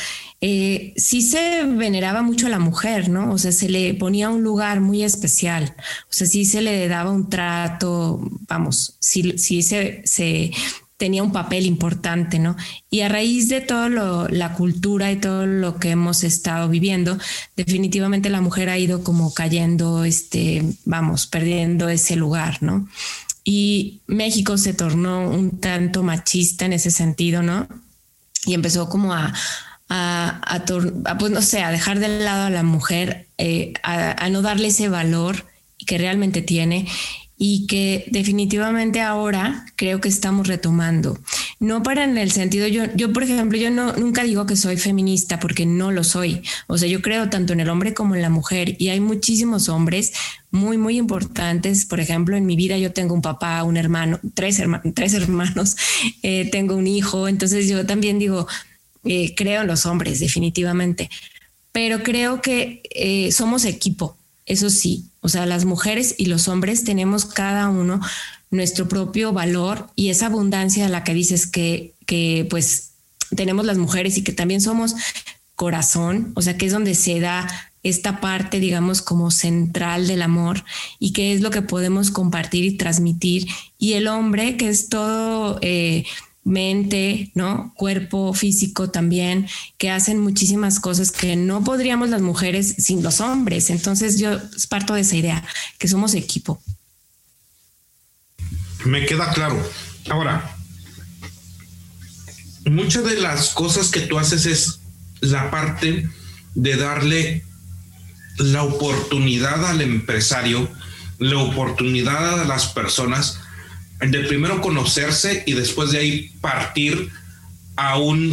eh, 0.40 0.92
sí 0.96 1.22
se 1.22 1.62
veneraba 1.64 2.22
mucho 2.22 2.46
a 2.46 2.50
la 2.50 2.58
mujer, 2.58 3.08
¿no? 3.08 3.32
O 3.32 3.38
sea, 3.38 3.52
se 3.52 3.68
le 3.68 3.94
ponía 3.94 4.28
un 4.28 4.42
lugar 4.42 4.80
muy 4.80 5.04
especial, 5.04 5.74
o 5.78 6.12
sea, 6.12 6.26
sí 6.26 6.44
se 6.44 6.62
le 6.62 6.88
daba 6.88 7.12
un 7.12 7.30
trato, 7.30 8.20
vamos, 8.48 8.96
sí, 8.98 9.38
sí 9.38 9.62
se, 9.62 10.02
se 10.04 10.50
tenía 11.02 11.24
un 11.24 11.32
papel 11.32 11.66
importante, 11.66 12.38
¿no? 12.38 12.54
Y 12.88 13.00
a 13.00 13.08
raíz 13.08 13.48
de 13.48 13.60
todo 13.60 13.88
lo, 13.88 14.28
la 14.28 14.52
cultura 14.52 15.10
y 15.10 15.16
todo 15.16 15.46
lo 15.46 15.80
que 15.80 15.90
hemos 15.90 16.22
estado 16.22 16.68
viviendo, 16.68 17.18
definitivamente 17.56 18.30
la 18.30 18.40
mujer 18.40 18.68
ha 18.68 18.78
ido 18.78 19.02
como 19.02 19.34
cayendo, 19.34 20.04
este, 20.04 20.62
vamos, 20.84 21.26
perdiendo 21.26 21.88
ese 21.88 22.14
lugar, 22.14 22.58
¿no? 22.62 22.88
Y 23.42 23.98
México 24.06 24.56
se 24.58 24.74
tornó 24.74 25.28
un 25.28 25.58
tanto 25.58 26.04
machista 26.04 26.66
en 26.66 26.74
ese 26.74 26.92
sentido, 26.92 27.42
¿no? 27.42 27.66
Y 28.46 28.54
empezó 28.54 28.88
como 28.88 29.12
a, 29.12 29.34
a, 29.88 30.64
pues 31.18 31.32
no 31.32 31.42
sé, 31.42 31.62
a 31.62 31.72
dejar 31.72 31.98
de 31.98 32.20
lado 32.20 32.46
a 32.46 32.50
la 32.50 32.62
mujer, 32.62 33.26
eh, 33.38 33.72
a, 33.82 34.24
a 34.24 34.30
no 34.30 34.40
darle 34.40 34.68
ese 34.68 34.88
valor 34.88 35.46
que 35.84 35.98
realmente 35.98 36.42
tiene 36.42 36.86
y 37.44 37.66
que 37.66 38.04
definitivamente 38.12 39.00
ahora 39.00 39.66
creo 39.74 40.00
que 40.00 40.08
estamos 40.08 40.46
retomando. 40.46 41.18
No 41.58 41.82
para 41.82 42.04
en 42.04 42.16
el 42.16 42.30
sentido, 42.30 42.68
yo, 42.68 42.84
yo 42.94 43.12
por 43.12 43.24
ejemplo, 43.24 43.58
yo 43.58 43.68
no, 43.68 43.94
nunca 43.94 44.22
digo 44.22 44.46
que 44.46 44.54
soy 44.54 44.76
feminista 44.76 45.40
porque 45.40 45.66
no 45.66 45.90
lo 45.90 46.04
soy. 46.04 46.42
O 46.68 46.78
sea, 46.78 46.88
yo 46.88 47.02
creo 47.02 47.30
tanto 47.30 47.52
en 47.52 47.58
el 47.58 47.68
hombre 47.68 47.94
como 47.94 48.14
en 48.14 48.22
la 48.22 48.30
mujer 48.30 48.76
y 48.78 48.90
hay 48.90 49.00
muchísimos 49.00 49.68
hombres 49.68 50.12
muy, 50.52 50.78
muy 50.78 50.96
importantes. 50.96 51.84
Por 51.84 51.98
ejemplo, 51.98 52.36
en 52.36 52.46
mi 52.46 52.54
vida 52.54 52.78
yo 52.78 52.92
tengo 52.92 53.12
un 53.12 53.22
papá, 53.22 53.64
un 53.64 53.76
hermano, 53.76 54.20
tres, 54.34 54.62
tres 54.94 55.12
hermanos, 55.14 55.76
eh, 56.22 56.48
tengo 56.52 56.76
un 56.76 56.86
hijo. 56.86 57.26
Entonces 57.26 57.68
yo 57.68 57.84
también 57.84 58.20
digo, 58.20 58.46
eh, 59.02 59.34
creo 59.34 59.62
en 59.62 59.66
los 59.66 59.84
hombres, 59.84 60.20
definitivamente. 60.20 61.10
Pero 61.72 62.04
creo 62.04 62.40
que 62.40 62.82
eh, 62.94 63.32
somos 63.32 63.64
equipo, 63.64 64.16
eso 64.46 64.70
sí, 64.70 65.08
o 65.22 65.28
sea, 65.28 65.46
las 65.46 65.64
mujeres 65.64 66.14
y 66.18 66.26
los 66.26 66.48
hombres 66.48 66.84
tenemos 66.84 67.24
cada 67.24 67.68
uno 67.68 68.00
nuestro 68.50 68.88
propio 68.88 69.32
valor 69.32 69.88
y 69.96 70.10
esa 70.10 70.26
abundancia 70.26 70.86
a 70.86 70.88
la 70.90 71.04
que 71.04 71.14
dices 71.14 71.46
que, 71.46 71.94
que 72.06 72.46
pues 72.50 72.90
tenemos 73.34 73.64
las 73.64 73.78
mujeres 73.78 74.18
y 74.18 74.24
que 74.24 74.32
también 74.32 74.60
somos 74.60 74.94
corazón, 75.54 76.32
o 76.34 76.42
sea, 76.42 76.58
que 76.58 76.66
es 76.66 76.72
donde 76.72 76.94
se 76.94 77.20
da 77.20 77.48
esta 77.82 78.20
parte, 78.20 78.60
digamos, 78.60 79.00
como 79.00 79.30
central 79.30 80.06
del 80.06 80.22
amor 80.22 80.64
y 80.98 81.12
qué 81.12 81.32
es 81.32 81.40
lo 81.40 81.50
que 81.50 81.62
podemos 81.62 82.10
compartir 82.10 82.64
y 82.64 82.76
transmitir. 82.76 83.46
Y 83.78 83.94
el 83.94 84.08
hombre, 84.08 84.56
que 84.56 84.68
es 84.68 84.88
todo 84.88 85.58
eh, 85.62 86.04
mente, 86.44 87.30
¿no? 87.34 87.72
Cuerpo 87.76 88.34
físico 88.34 88.90
también, 88.90 89.48
que 89.78 89.90
hacen 89.90 90.18
muchísimas 90.18 90.80
cosas 90.80 91.12
que 91.12 91.36
no 91.36 91.62
podríamos 91.62 92.08
las 92.08 92.22
mujeres 92.22 92.74
sin 92.78 93.02
los 93.02 93.20
hombres. 93.20 93.70
Entonces 93.70 94.18
yo 94.18 94.38
parto 94.68 94.94
de 94.94 95.02
esa 95.02 95.16
idea, 95.16 95.44
que 95.78 95.88
somos 95.88 96.14
equipo. 96.14 96.60
Me 98.84 99.06
queda 99.06 99.32
claro. 99.32 99.62
Ahora, 100.10 100.56
muchas 102.64 103.04
de 103.04 103.20
las 103.20 103.50
cosas 103.50 103.90
que 103.90 104.00
tú 104.00 104.18
haces 104.18 104.46
es 104.46 104.80
la 105.20 105.50
parte 105.50 106.08
de 106.54 106.76
darle 106.76 107.44
la 108.38 108.64
oportunidad 108.64 109.64
al 109.66 109.80
empresario, 109.80 110.68
la 111.18 111.38
oportunidad 111.38 112.40
a 112.40 112.44
las 112.44 112.66
personas 112.66 113.38
de 114.10 114.20
primero 114.20 114.60
conocerse 114.60 115.44
y 115.46 115.52
después 115.52 115.92
de 115.92 115.98
ahí 115.98 116.32
partir 116.40 117.10
a 117.76 117.98
un, 117.98 118.32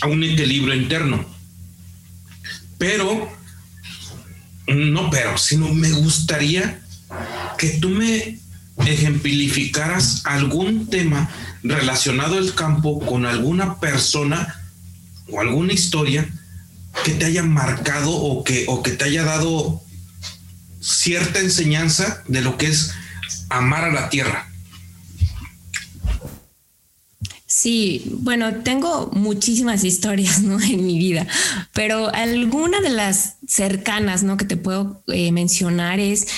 a 0.00 0.06
un 0.06 0.22
equilibrio 0.22 0.74
interno. 0.74 1.24
Pero, 2.78 3.32
no 4.68 5.10
pero, 5.10 5.38
sino 5.38 5.72
me 5.72 5.90
gustaría 5.92 6.80
que 7.56 7.70
tú 7.80 7.88
me 7.88 8.38
ejemplificaras 8.84 10.22
algún 10.26 10.88
tema 10.88 11.30
relacionado 11.62 12.36
al 12.36 12.54
campo 12.54 13.00
con 13.00 13.24
alguna 13.24 13.80
persona 13.80 14.60
o 15.30 15.40
alguna 15.40 15.72
historia 15.72 16.28
que 17.04 17.12
te 17.12 17.24
haya 17.24 17.42
marcado 17.42 18.10
o 18.10 18.44
que, 18.44 18.64
o 18.68 18.82
que 18.82 18.90
te 18.90 19.04
haya 19.04 19.24
dado 19.24 19.82
cierta 20.80 21.40
enseñanza 21.40 22.22
de 22.28 22.42
lo 22.42 22.58
que 22.58 22.66
es 22.66 22.92
amar 23.48 23.84
a 23.84 23.92
la 23.92 24.08
tierra. 24.10 24.48
Sí, 27.66 28.04
bueno, 28.20 28.62
tengo 28.62 29.10
muchísimas 29.12 29.82
historias 29.90 30.38
en 30.38 30.86
mi 30.86 31.00
vida, 31.00 31.26
pero 31.72 32.14
alguna 32.14 32.80
de 32.80 32.90
las 32.90 33.38
cercanas 33.48 34.24
que 34.38 34.44
te 34.44 34.56
puedo 34.56 35.02
eh, 35.08 35.32
mencionar 35.32 35.98
es 35.98 36.28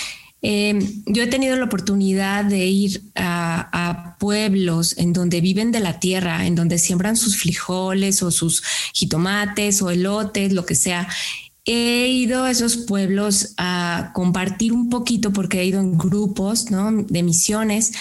eh, 0.41 0.79
yo 1.05 1.23
he 1.23 1.27
tenido 1.27 1.55
la 1.57 1.67
oportunidad 1.67 2.47
de 2.47 2.64
ir 2.64 3.03
a, 3.14 4.17
pueblos 4.19 4.97
en 4.97 5.12
donde 5.12 5.43
viven 5.43 5.71
de 5.71 5.81
la 5.81 6.01
tierra, 6.01 6.47
en 6.47 6.55
donde 6.55 6.79
siembran 6.79 7.14
sus 7.14 7.37
frijoles 7.37 8.23
o 8.23 8.31
sus 8.31 8.62
jitomates 8.95 9.83
o 9.83 9.91
elotes, 9.91 10.55
lo 10.55 10.64
que 10.64 10.75
sea. 10.75 11.09
He 11.67 12.09
ido 12.09 12.45
a 12.45 12.51
esos 12.51 12.79
pueblos 12.79 13.53
a 13.59 14.12
compartir 14.14 14.73
un 14.73 14.88
poquito 14.88 15.31
porque 15.31 15.61
he 15.61 15.67
ido 15.67 15.79
en 15.79 15.99
grupos 15.99 16.69
de 16.71 17.23
misiones. 17.23 17.93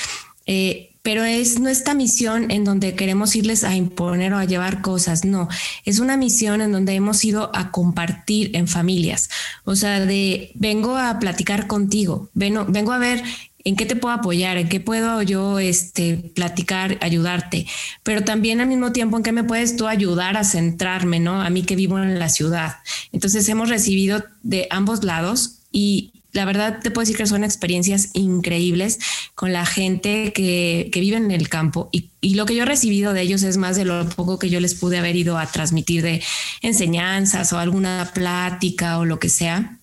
Eh, 0.46 0.94
pero 1.08 1.24
es 1.24 1.58
nuestra 1.62 1.94
misión 1.94 2.52
en 2.52 2.66
donde 2.66 2.94
queremos 2.94 3.34
irles 3.38 3.64
a 3.64 3.74
imponer 3.74 4.34
o 4.34 4.40
a 4.40 4.44
llevar 4.44 4.82
cosas, 4.82 5.24
no, 5.24 5.48
es 5.86 6.00
una 6.00 6.18
misión 6.18 6.60
en 6.60 6.74
donde 6.74 6.96
hemos 6.96 7.24
ido 7.24 7.50
a 7.56 7.72
compartir 7.72 8.54
en 8.58 8.68
familias, 8.68 9.30
o 9.64 9.78
sea, 9.78 10.06
de 10.06 10.52
vengo 10.56 10.98
a 10.98 11.18
platicar 11.18 11.66
contigo, 11.66 12.30
vengo, 12.34 12.66
vengo 12.68 12.92
a 12.92 12.98
ver 12.98 13.24
en 13.64 13.78
qué 13.78 13.86
te 13.86 13.96
puedo 13.96 14.16
apoyar, 14.16 14.58
en 14.58 14.68
qué 14.68 14.82
puedo 14.82 15.22
yo 15.22 15.60
este, 15.60 16.18
platicar, 16.36 16.98
ayudarte, 17.00 17.68
pero 18.04 18.26
también 18.26 18.60
al 18.60 18.68
mismo 18.68 18.92
tiempo 18.92 19.16
en 19.16 19.24
qué 19.24 19.32
me 19.32 19.46
puedes 19.46 19.78
tú 19.78 19.88
ayudar 19.88 20.36
a 20.36 20.44
centrarme, 20.44 21.22
¿no? 21.22 21.42
A 21.42 21.50
mí 21.50 21.64
que 21.64 21.78
vivo 21.78 22.00
en 22.00 22.20
la 22.20 22.28
ciudad. 22.28 22.80
Entonces 23.14 23.48
hemos 23.48 23.70
recibido 23.70 24.26
de 24.44 24.68
ambos 24.72 25.06
lados 25.06 25.60
y 25.72 26.17
la 26.38 26.46
verdad 26.46 26.80
te 26.84 26.92
puedo 26.92 27.02
decir 27.04 27.18
que 27.18 27.26
son 27.26 27.44
experiencias 27.44 28.10
increíbles 28.14 29.00
con 29.34 29.54
la 29.54 29.66
gente 29.66 30.32
que, 30.34 30.88
vive 30.94 31.18
en 31.18 31.32
el 31.32 31.50
campo 31.50 31.90
y, 31.92 32.12
lo 32.36 32.46
que 32.46 32.54
yo 32.54 32.62
he 32.62 32.66
recibido 32.66 33.14
de 33.14 33.22
ellos 33.22 33.42
es 33.42 33.58
más 33.58 33.76
de 33.76 33.86
lo 33.86 34.08
poco 34.10 34.38
que 34.38 34.50
yo 34.50 34.60
les 34.60 34.76
pude 34.76 35.00
haber 35.00 35.16
ido 35.16 35.40
a 35.40 35.48
transmitir 35.48 36.04
de 36.04 36.22
enseñanzas 36.62 37.52
o 37.54 37.58
alguna 37.58 38.12
plática 38.14 39.00
o 39.00 39.06
lo 39.06 39.18
que 39.18 39.30
sea, 39.30 39.80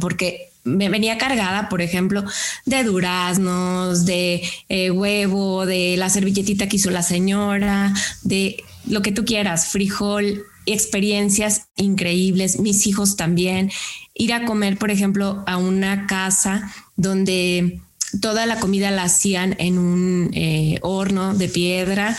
porque 0.00 0.50
me 0.64 0.90
venía 0.90 1.16
cargada, 1.16 1.70
por 1.70 1.80
ejemplo, 1.80 2.24
de 2.66 2.84
duraznos, 2.84 4.04
de 4.04 4.42
eh, 4.68 4.90
huevo, 4.90 5.64
de 5.64 5.96
la 5.96 6.10
servilletita 6.10 6.68
que 6.68 6.76
hizo 6.76 6.90
la 6.90 7.02
señora, 7.02 7.94
de 8.22 8.62
lo 8.86 9.00
que 9.00 9.12
tú 9.12 9.24
quieras, 9.24 9.68
frijol, 9.68 10.44
experiencias 10.66 11.68
increíbles, 11.76 12.58
mis 12.58 12.86
hijos 12.86 13.16
también 13.16 13.70
ir 14.14 14.32
a 14.32 14.44
comer, 14.44 14.78
por 14.78 14.90
ejemplo, 14.90 15.44
a 15.46 15.56
una 15.56 16.06
casa 16.06 16.72
donde 16.96 17.80
toda 18.20 18.46
la 18.46 18.58
comida 18.58 18.90
la 18.90 19.04
hacían 19.04 19.56
en 19.58 19.78
un 19.78 20.30
eh, 20.32 20.78
horno 20.82 21.34
de 21.34 21.48
piedra, 21.48 22.16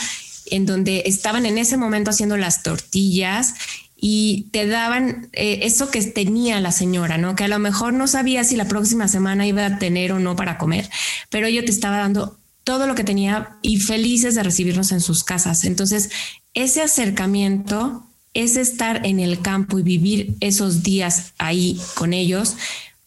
en 0.50 0.66
donde 0.66 1.02
estaban 1.06 1.46
en 1.46 1.58
ese 1.58 1.76
momento 1.76 2.10
haciendo 2.10 2.36
las 2.36 2.62
tortillas 2.62 3.54
y 4.00 4.46
te 4.52 4.66
daban 4.66 5.28
eh, 5.32 5.60
eso 5.62 5.90
que 5.90 6.00
tenía 6.02 6.60
la 6.60 6.72
señora, 6.72 7.18
¿no? 7.18 7.34
Que 7.34 7.44
a 7.44 7.48
lo 7.48 7.58
mejor 7.58 7.92
no 7.92 8.06
sabía 8.06 8.44
si 8.44 8.56
la 8.56 8.68
próxima 8.68 9.08
semana 9.08 9.46
iba 9.46 9.66
a 9.66 9.78
tener 9.78 10.12
o 10.12 10.20
no 10.20 10.36
para 10.36 10.56
comer, 10.56 10.88
pero 11.30 11.48
yo 11.48 11.64
te 11.64 11.70
estaba 11.70 11.98
dando 11.98 12.38
todo 12.62 12.86
lo 12.86 12.94
que 12.94 13.02
tenía 13.02 13.56
y 13.62 13.80
felices 13.80 14.34
de 14.34 14.42
recibirnos 14.42 14.92
en 14.92 15.00
sus 15.00 15.24
casas. 15.24 15.64
Entonces, 15.64 16.10
ese 16.54 16.82
acercamiento 16.82 18.07
es 18.38 18.56
estar 18.56 19.04
en 19.04 19.18
el 19.18 19.40
campo 19.40 19.78
y 19.78 19.82
vivir 19.82 20.36
esos 20.40 20.82
días 20.82 21.32
ahí 21.38 21.80
con 21.94 22.12
ellos, 22.12 22.56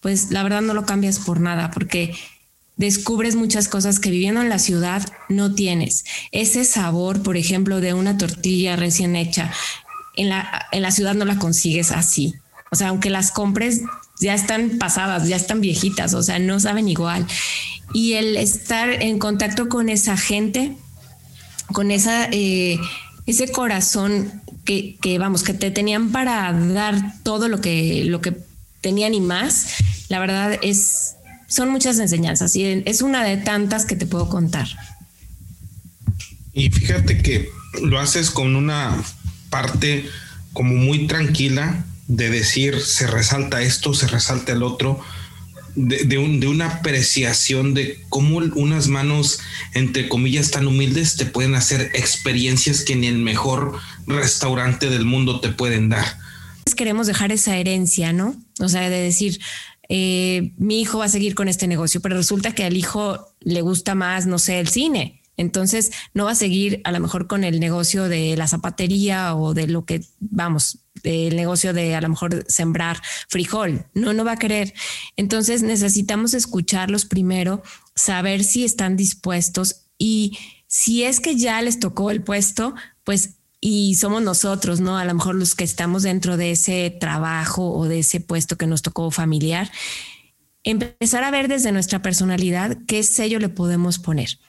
pues 0.01 0.31
la 0.31 0.43
verdad 0.43 0.61
no 0.61 0.73
lo 0.73 0.85
cambias 0.85 1.19
por 1.19 1.39
nada, 1.39 1.71
porque 1.71 2.13
descubres 2.75 3.35
muchas 3.35 3.67
cosas 3.67 3.99
que 3.99 4.09
viviendo 4.09 4.41
en 4.41 4.49
la 4.49 4.59
ciudad 4.59 5.07
no 5.29 5.53
tienes. 5.53 6.03
Ese 6.31 6.65
sabor, 6.65 7.23
por 7.23 7.37
ejemplo, 7.37 7.79
de 7.79 7.93
una 7.93 8.17
tortilla 8.17 8.75
recién 8.75 9.15
hecha, 9.15 9.51
en 10.15 10.29
la, 10.29 10.67
en 10.71 10.81
la 10.81 10.91
ciudad 10.91 11.13
no 11.13 11.23
la 11.23 11.37
consigues 11.37 11.91
así. 11.91 12.33
O 12.71 12.75
sea, 12.75 12.89
aunque 12.89 13.09
las 13.09 13.31
compres, 13.31 13.81
ya 14.19 14.33
están 14.33 14.77
pasadas, 14.77 15.27
ya 15.27 15.35
están 15.35 15.61
viejitas, 15.61 16.13
o 16.13 16.23
sea, 16.23 16.39
no 16.39 16.59
saben 16.59 16.89
igual. 16.89 17.25
Y 17.93 18.13
el 18.13 18.35
estar 18.35 18.89
en 18.89 19.17
contacto 19.17 19.69
con 19.69 19.87
esa 19.87 20.17
gente, 20.17 20.75
con 21.71 21.91
esa, 21.91 22.27
eh, 22.31 22.79
ese 23.25 23.51
corazón 23.51 24.40
que, 24.65 25.17
vamos, 25.19 25.43
que 25.43 25.53
te 25.53 25.71
tenían 25.71 26.11
para 26.11 26.51
dar 26.53 27.15
todo 27.23 27.47
lo 27.47 27.61
que, 27.61 28.03
lo 28.05 28.21
que 28.21 28.37
tenían 28.81 29.13
y 29.13 29.21
más, 29.21 29.67
la 30.09 30.19
verdad 30.19 30.59
es, 30.61 31.15
son 31.47 31.69
muchas 31.69 31.99
enseñanzas 31.99 32.55
y 32.55 32.83
es 32.85 33.01
una 33.01 33.23
de 33.23 33.37
tantas 33.37 33.85
que 33.85 33.95
te 33.95 34.05
puedo 34.05 34.29
contar. 34.29 34.67
Y 36.53 36.69
fíjate 36.69 37.21
que 37.21 37.49
lo 37.81 37.99
haces 37.99 38.29
con 38.29 38.55
una 38.55 39.01
parte 39.49 40.05
como 40.53 40.73
muy 40.73 41.07
tranquila 41.07 41.85
de 42.07 42.29
decir, 42.29 42.81
se 42.81 43.07
resalta 43.07 43.61
esto, 43.61 43.93
se 43.93 44.07
resalta 44.07 44.51
el 44.51 44.63
otro, 44.63 44.99
de, 45.75 46.17
una 46.47 46.67
apreciación 46.67 47.73
de 47.73 47.99
cómo 48.09 48.37
unas 48.37 48.87
manos, 48.87 49.39
entre 49.73 50.09
comillas, 50.09 50.51
tan 50.51 50.67
humildes 50.67 51.15
te 51.15 51.25
pueden 51.25 51.55
hacer 51.55 51.91
experiencias 51.93 52.83
que 52.83 52.95
ni 52.95 53.07
el 53.07 53.17
mejor 53.17 53.79
restaurante 54.07 54.89
del 54.89 55.05
mundo 55.05 55.39
te 55.39 55.49
pueden 55.49 55.89
dar. 55.89 56.05
Queremos 56.75 57.07
dejar 57.07 57.31
esa 57.31 57.57
herencia, 57.57 58.13
¿no? 58.13 58.35
O 58.59 58.69
sea, 58.69 58.89
de 58.89 59.01
decir, 59.01 59.39
eh, 59.89 60.53
mi 60.57 60.81
hijo 60.81 60.99
va 60.99 61.05
a 61.05 61.09
seguir 61.09 61.35
con 61.35 61.47
este 61.47 61.67
negocio, 61.67 62.01
pero 62.01 62.15
resulta 62.15 62.55
que 62.55 62.63
al 62.63 62.77
hijo 62.77 63.27
le 63.41 63.61
gusta 63.61 63.93
más, 63.93 64.25
no 64.25 64.39
sé, 64.39 64.59
el 64.59 64.67
cine 64.69 65.21
entonces 65.37 65.91
no 66.13 66.25
va 66.25 66.31
a 66.31 66.35
seguir 66.35 66.81
a 66.83 66.91
lo 66.91 66.99
mejor 66.99 67.27
con 67.27 67.43
el 67.43 67.59
negocio 67.59 68.07
de 68.07 68.35
la 68.37 68.47
zapatería 68.47 69.35
o 69.35 69.53
de 69.53 69.67
lo 69.67 69.85
que 69.85 70.01
vamos, 70.19 70.79
del 71.03 71.35
negocio 71.35 71.73
de 71.73 71.95
a 71.95 72.01
lo 72.01 72.09
mejor 72.09 72.45
sembrar 72.47 73.01
frijol. 73.27 73.85
No, 73.93 74.13
no 74.13 74.25
va 74.25 74.33
a 74.33 74.37
querer. 74.37 74.73
Entonces 75.15 75.63
necesitamos 75.63 76.33
escucharlos 76.33 77.05
primero, 77.05 77.63
saber 77.95 78.43
si 78.43 78.63
están 78.63 78.97
dispuestos 78.97 79.87
y 79.97 80.37
si 80.67 81.03
es 81.03 81.19
que 81.19 81.35
ya 81.35 81.61
les 81.61 81.79
tocó 81.79 82.11
el 82.11 82.23
puesto, 82.23 82.75
pues 83.03 83.37
y 83.59 83.95
somos 83.95 84.23
nosotros, 84.23 84.79
¿no? 84.79 84.97
A 84.97 85.05
lo 85.05 85.13
mejor 85.13 85.35
los 85.35 85.53
que 85.53 85.63
estamos 85.63 86.01
dentro 86.01 86.35
de 86.35 86.51
ese 86.51 86.89
trabajo 86.99 87.71
o 87.71 87.85
de 87.85 87.99
ese 87.99 88.19
puesto 88.19 88.57
que 88.57 88.65
nos 88.65 88.81
tocó 88.81 89.11
familiar, 89.11 89.71
empezar 90.63 91.23
a 91.23 91.31
ver 91.31 91.47
desde 91.47 91.71
nuestra 91.71 92.01
personalidad 92.01 92.77
qué 92.87 93.03
sello 93.03 93.39
le 93.39 93.49
podemos 93.49 93.99
poner 93.99 94.39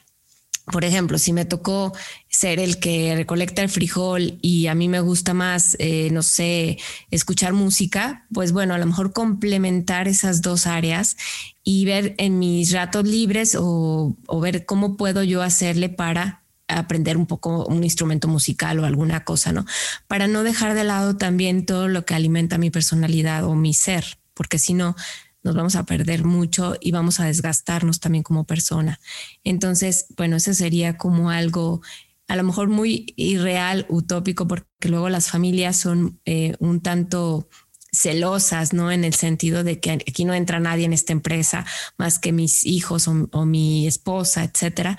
por 0.71 0.85
ejemplo, 0.85 1.17
si 1.17 1.33
me 1.33 1.45
tocó 1.45 1.93
ser 2.29 2.59
el 2.59 2.79
que 2.79 3.13
recolecta 3.15 3.61
el 3.61 3.69
frijol 3.69 4.37
y 4.41 4.67
a 4.67 4.75
mí 4.75 4.87
me 4.87 5.01
gusta 5.01 5.33
más, 5.33 5.75
eh, 5.79 6.09
no 6.11 6.23
sé, 6.23 6.77
escuchar 7.11 7.53
música, 7.53 8.25
pues 8.33 8.53
bueno, 8.53 8.73
a 8.73 8.77
lo 8.77 8.85
mejor 8.85 9.11
complementar 9.11 10.07
esas 10.07 10.41
dos 10.41 10.65
áreas 10.65 11.17
y 11.63 11.85
ver 11.85 12.15
en 12.17 12.39
mis 12.39 12.71
ratos 12.71 13.05
libres 13.05 13.55
o, 13.59 14.15
o 14.27 14.39
ver 14.39 14.65
cómo 14.65 14.95
puedo 14.95 15.23
yo 15.23 15.41
hacerle 15.41 15.89
para 15.89 16.43
aprender 16.69 17.17
un 17.17 17.25
poco 17.25 17.65
un 17.65 17.83
instrumento 17.83 18.27
musical 18.27 18.79
o 18.79 18.85
alguna 18.85 19.25
cosa, 19.25 19.51
¿no? 19.51 19.65
Para 20.07 20.27
no 20.27 20.43
dejar 20.43 20.75
de 20.75 20.85
lado 20.85 21.17
también 21.17 21.65
todo 21.65 21.89
lo 21.89 22.05
que 22.05 22.15
alimenta 22.15 22.57
mi 22.57 22.69
personalidad 22.69 23.43
o 23.45 23.53
mi 23.53 23.73
ser, 23.73 24.17
porque 24.33 24.59
si 24.59 24.73
no, 24.73 24.95
nos 25.43 25.55
vamos 25.55 25.75
a 25.75 25.85
perder 25.85 26.23
mucho 26.23 26.75
y 26.79 26.91
vamos 26.91 27.19
a 27.19 27.25
desgastarnos 27.25 27.99
también 27.99 28.23
como 28.23 28.45
persona. 28.45 28.99
Entonces, 29.43 30.07
bueno, 30.17 30.37
eso 30.37 30.53
sería 30.53 30.97
como 30.97 31.29
algo 31.29 31.81
a 32.27 32.35
lo 32.35 32.43
mejor 32.43 32.69
muy 32.69 33.13
irreal, 33.15 33.85
utópico, 33.89 34.47
porque 34.47 34.89
luego 34.89 35.09
las 35.09 35.29
familias 35.29 35.75
son 35.75 36.19
eh, 36.25 36.55
un 36.59 36.81
tanto 36.81 37.49
celosas, 37.91 38.73
¿no? 38.73 38.91
En 38.91 39.03
el 39.03 39.13
sentido 39.13 39.63
de 39.63 39.79
que 39.79 39.91
aquí 39.91 40.25
no 40.25 40.33
entra 40.33 40.59
nadie 40.59 40.85
en 40.85 40.93
esta 40.93 41.13
empresa 41.13 41.65
más 41.97 42.17
que 42.17 42.31
mis 42.31 42.65
hijos 42.65 43.07
o, 43.07 43.45
mi 43.45 43.87
esposa, 43.87 44.43
etcétera. 44.43 44.97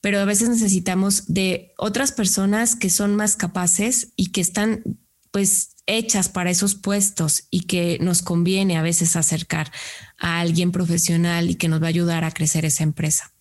Pero 0.00 0.18
a 0.18 0.24
veces 0.24 0.48
necesitamos 0.48 1.32
de 1.32 1.72
otras 1.78 2.12
personas 2.12 2.76
que 2.76 2.90
son 2.90 3.14
más 3.14 3.36
capaces 3.36 4.12
y 4.16 4.32
que 4.32 4.40
están, 4.40 4.82
pues, 5.34 5.70
hechas 5.86 6.28
para 6.28 6.50
esos 6.50 6.76
puestos 6.76 7.48
y 7.50 7.62
que 7.62 7.98
nos 8.00 8.22
conviene 8.22 8.76
a 8.76 8.82
veces 8.82 9.16
acercar 9.16 9.72
a 10.16 10.38
alguien 10.38 10.70
profesional 10.70 11.50
y 11.50 11.56
que 11.56 11.66
nos 11.66 11.82
va 11.82 11.86
a 11.86 11.88
ayudar 11.88 12.22
a 12.22 12.30
crecer 12.30 12.64
esa 12.64 12.84
empresa. 12.84 13.32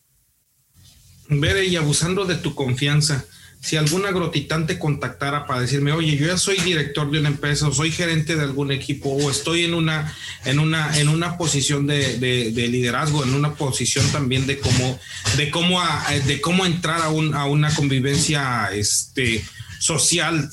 Bere, 1.29 1.67
y 1.67 1.75
abusando 1.75 2.25
de 2.25 2.34
tu 2.34 2.56
confianza, 2.56 3.23
si 3.62 3.75
algún 3.75 4.08
agrotitán 4.08 4.65
te 4.65 4.79
contactara 4.79 5.45
para 5.45 5.62
decirme, 5.62 5.91
oye, 5.91 6.17
yo 6.17 6.25
ya 6.25 6.38
soy 6.39 6.58
director 6.62 7.12
de 7.12 7.19
una 7.19 7.29
empresa, 7.29 7.67
o 7.67 7.71
soy 7.71 7.91
gerente 7.91 8.36
de 8.36 8.41
algún 8.41 8.71
equipo, 8.71 9.10
o 9.10 9.29
estoy 9.29 9.63
en 9.63 9.75
una, 9.75 10.17
en 10.45 10.58
una, 10.58 10.97
en 10.97 11.10
una 11.10 11.38
posición 11.38 11.86
de, 11.86 12.17
liderazgo, 12.71 13.23
en 13.23 13.36
una 13.36 13.53
posición 13.53 14.12
también 14.12 14.47
de 14.47 14.58
cómo, 14.58 14.99
de 15.38 15.51
cómo, 15.51 15.79
de 16.25 16.41
cómo 16.41 16.65
entrar 16.65 17.01
a, 17.01 17.06
a 17.06 17.45
una 17.45 17.75
convivencia 17.75 18.71
este, 18.73 19.45
social, 19.84 20.50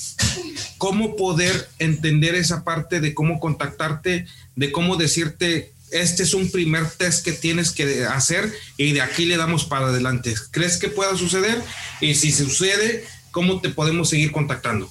cómo 0.76 1.14
poder 1.14 1.68
entender 1.78 2.34
esa 2.34 2.64
parte 2.64 3.00
de 3.00 3.14
cómo 3.14 3.38
contactarte, 3.38 4.26
de 4.56 4.72
cómo 4.72 4.96
decirte 4.96 5.72
este 5.92 6.22
es 6.22 6.34
un 6.34 6.50
primer 6.50 6.88
test 6.88 7.24
que 7.24 7.32
tienes 7.32 7.72
que 7.72 8.04
hacer 8.04 8.52
y 8.76 8.92
de 8.92 9.02
aquí 9.02 9.24
le 9.24 9.36
damos 9.36 9.64
para 9.64 9.86
adelante. 9.88 10.34
¿Crees 10.50 10.76
que 10.76 10.88
pueda 10.88 11.16
suceder? 11.16 11.60
Y 12.00 12.14
si 12.14 12.30
sucede, 12.30 13.04
¿cómo 13.30 13.60
te 13.60 13.70
podemos 13.70 14.08
seguir 14.08 14.30
contactando? 14.30 14.88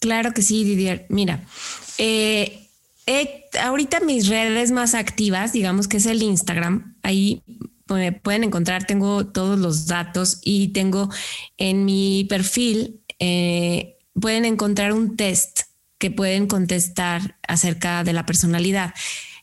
Claro 0.00 0.32
que 0.32 0.42
sí, 0.42 0.64
Didier. 0.64 1.06
Mira, 1.08 1.44
eh, 1.98 2.68
ahorita 3.60 4.00
mis 4.00 4.28
redes 4.28 4.70
más 4.70 4.94
activas, 4.94 5.52
digamos 5.52 5.88
que 5.88 5.96
es 5.96 6.06
el 6.06 6.22
Instagram, 6.22 6.96
ahí 7.02 7.42
me 7.88 8.12
pueden 8.12 8.44
encontrar, 8.44 8.86
tengo 8.86 9.26
todos 9.26 9.58
los 9.58 9.86
datos 9.86 10.38
y 10.42 10.68
tengo 10.68 11.10
en 11.58 11.84
mi 11.84 12.24
perfil, 12.28 13.00
eh, 13.26 13.96
pueden 14.20 14.44
encontrar 14.44 14.92
un 14.92 15.16
test 15.16 15.62
que 15.96 16.10
pueden 16.10 16.46
contestar 16.46 17.38
acerca 17.48 18.04
de 18.04 18.12
la 18.12 18.26
personalidad. 18.26 18.92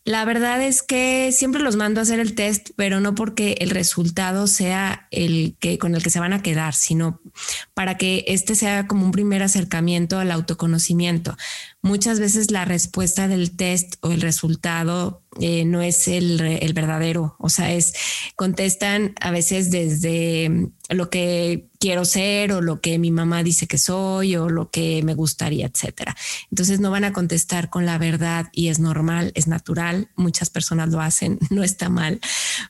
La 0.03 0.23
verdad 0.23 0.61
es 0.61 0.83
que 0.83 1.31
siempre 1.31 1.63
los 1.63 1.77
mando 1.77 1.99
a 1.99 2.03
hacer 2.03 2.19
el 2.19 2.35
test, 2.35 2.69
pero 2.75 2.99
no 2.99 3.15
porque 3.15 3.55
el 3.59 3.71
resultado 3.71 4.45
sea 4.45 5.07
el 5.09 5.55
que 5.59 5.79
con 5.79 5.95
el 5.95 6.03
que 6.03 6.11
se 6.11 6.19
van 6.19 6.33
a 6.33 6.43
quedar, 6.43 6.75
sino 6.75 7.21
para 7.73 7.97
que 7.97 8.23
este 8.27 8.53
sea 8.53 8.85
como 8.85 9.03
un 9.05 9.11
primer 9.11 9.41
acercamiento 9.41 10.19
al 10.19 10.31
autoconocimiento. 10.31 11.35
Muchas 11.83 12.19
veces 12.19 12.51
la 12.51 12.63
respuesta 12.63 13.27
del 13.27 13.55
test 13.55 13.95
o 14.01 14.11
el 14.11 14.21
resultado 14.21 15.23
eh, 15.39 15.65
no 15.65 15.81
es 15.81 16.07
el, 16.07 16.39
el 16.39 16.73
verdadero, 16.73 17.35
o 17.39 17.49
sea, 17.49 17.73
es 17.73 17.93
contestan 18.35 19.15
a 19.19 19.31
veces 19.31 19.71
desde 19.71 20.69
lo 20.89 21.09
que 21.09 21.69
quiero 21.79 22.05
ser 22.05 22.51
o 22.51 22.61
lo 22.61 22.81
que 22.81 22.99
mi 22.99 23.09
mamá 23.09 23.41
dice 23.41 23.65
que 23.65 23.79
soy 23.79 24.35
o 24.35 24.49
lo 24.49 24.69
que 24.69 25.01
me 25.03 25.15
gustaría, 25.15 25.65
etcétera. 25.65 26.15
Entonces 26.51 26.79
no 26.79 26.91
van 26.91 27.03
a 27.03 27.13
contestar 27.13 27.71
con 27.71 27.87
la 27.87 27.97
verdad 27.97 28.49
y 28.51 28.67
es 28.67 28.79
normal, 28.79 29.31
es 29.33 29.47
natural. 29.47 30.09
Muchas 30.15 30.51
personas 30.51 30.89
lo 30.89 31.01
hacen, 31.01 31.39
no 31.49 31.63
está 31.63 31.89
mal, 31.89 32.19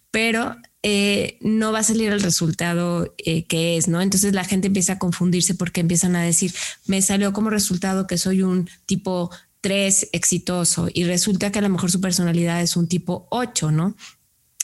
pero 0.09 0.55
eh, 0.83 1.37
no 1.41 1.71
va 1.71 1.79
a 1.79 1.83
salir 1.83 2.11
el 2.11 2.21
resultado 2.21 3.13
eh, 3.17 3.43
que 3.43 3.77
es, 3.77 3.87
¿no? 3.87 4.01
Entonces 4.01 4.33
la 4.33 4.43
gente 4.43 4.67
empieza 4.67 4.93
a 4.93 4.99
confundirse 4.99 5.53
porque 5.53 5.81
empiezan 5.81 6.15
a 6.15 6.23
decir, 6.23 6.53
me 6.85 7.01
salió 7.01 7.33
como 7.33 7.49
resultado 7.51 8.07
que 8.07 8.17
soy 8.17 8.41
un 8.41 8.67
tipo 8.87 9.29
3 9.61 10.09
exitoso 10.11 10.87
y 10.91 11.03
resulta 11.03 11.51
que 11.51 11.59
a 11.59 11.61
lo 11.61 11.69
mejor 11.69 11.91
su 11.91 12.01
personalidad 12.01 12.61
es 12.61 12.75
un 12.75 12.87
tipo 12.87 13.27
8, 13.29 13.71
¿no? 13.71 13.95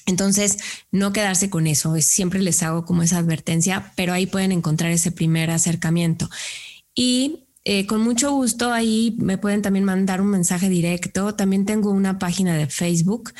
Entonces, 0.08 0.58
no 0.92 1.14
quedarse 1.14 1.50
con 1.50 1.68
eso, 1.68 1.94
siempre 2.00 2.40
les 2.40 2.64
hago 2.64 2.86
como 2.86 3.04
esa 3.04 3.18
advertencia, 3.18 3.92
pero 3.96 4.14
ahí 4.14 4.26
pueden 4.26 4.54
encontrar 4.54 4.92
ese 4.92 5.12
primer 5.12 5.52
acercamiento. 5.52 6.30
Y 6.96 7.48
eh, 7.66 7.86
con 7.86 8.02
mucho 8.02 8.32
gusto 8.32 8.72
ahí 8.72 9.18
me 9.20 9.38
pueden 9.38 9.62
también 9.62 9.84
mandar 9.84 10.22
un 10.22 10.30
mensaje 10.30 10.70
directo. 10.70 11.36
También 11.36 11.66
tengo 11.66 11.92
una 11.92 12.18
página 12.18 12.56
de 12.56 12.68
Facebook 12.68 13.34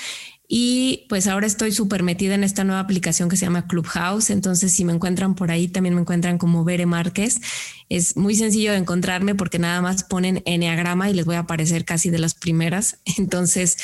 y 0.50 1.06
pues 1.10 1.28
ahora 1.28 1.46
estoy 1.46 1.74
súper 1.74 2.04
metida 2.04 2.34
en 2.34 2.46
esta 2.46 2.64
nueva 2.64 2.80
aplicación 2.80 3.28
que 3.28 3.36
se 3.36 3.46
llama 3.46 3.68
Clubhouse. 3.68 4.30
Entonces, 4.30 4.74
si 4.74 4.86
me 4.86 4.94
encuentran 4.94 5.36
por 5.36 5.52
ahí, 5.52 5.68
también 5.68 5.94
me 5.94 6.02
encuentran 6.02 6.38
como 6.38 6.64
Bere 6.64 6.86
Márquez. 6.86 7.42
Es 7.90 8.16
muy 8.16 8.34
sencillo 8.36 8.72
de 8.72 8.78
encontrarme 8.78 9.36
porque 9.36 9.60
nada 9.60 9.82
más 9.82 10.06
ponen 10.06 10.42
Enneagrama 10.46 11.10
y 11.10 11.14
les 11.14 11.26
voy 11.26 11.36
a 11.36 11.40
aparecer 11.40 11.84
casi 11.84 12.10
de 12.10 12.20
las 12.20 12.34
primeras. 12.34 13.00
Entonces, 13.18 13.78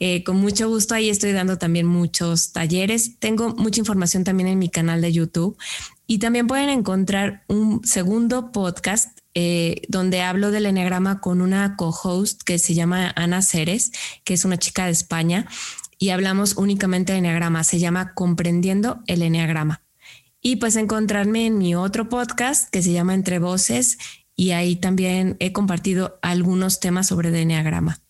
eh, 0.00 0.22
con 0.22 0.36
mucho 0.36 0.68
gusto 0.68 0.94
ahí 0.94 1.08
estoy 1.08 1.32
dando 1.32 1.56
también 1.56 1.86
muchos 1.86 2.52
talleres. 2.52 3.18
Tengo 3.18 3.54
mucha 3.54 3.80
información 3.80 4.22
también 4.22 4.48
en 4.48 4.58
mi 4.58 4.68
canal 4.68 5.00
de 5.00 5.12
YouTube 5.14 5.56
y 6.06 6.18
también 6.18 6.46
pueden 6.46 6.68
encontrar 6.68 7.44
un 7.48 7.82
segundo 7.86 8.52
podcast 8.52 9.18
eh, 9.34 9.80
donde 9.88 10.20
hablo 10.20 10.50
del 10.50 10.66
enneagrama 10.66 11.20
con 11.20 11.40
una 11.40 11.76
co-host 11.76 12.42
que 12.42 12.58
se 12.58 12.74
llama 12.74 13.14
Ana 13.16 13.40
Ceres, 13.40 13.92
que 14.24 14.34
es 14.34 14.44
una 14.44 14.58
chica 14.58 14.84
de 14.84 14.90
España 14.90 15.46
y 16.02 16.10
hablamos 16.10 16.56
únicamente 16.56 17.12
de 17.12 17.18
enneagrama. 17.18 17.62
Se 17.62 17.78
llama 17.78 18.12
Comprendiendo 18.14 19.04
el 19.06 19.22
enneagrama. 19.22 19.84
Y 20.40 20.56
pues 20.56 20.74
encontrarme 20.74 21.46
en 21.46 21.58
mi 21.58 21.76
otro 21.76 22.08
podcast 22.08 22.68
que 22.70 22.82
se 22.82 22.90
llama 22.90 23.14
Entre 23.14 23.38
Voces 23.38 23.98
y 24.34 24.50
ahí 24.50 24.74
también 24.74 25.36
he 25.38 25.52
compartido 25.52 26.18
algunos 26.20 26.80
temas 26.80 27.06
sobre 27.06 27.28
el 27.28 27.36
enneagrama. 27.36 28.01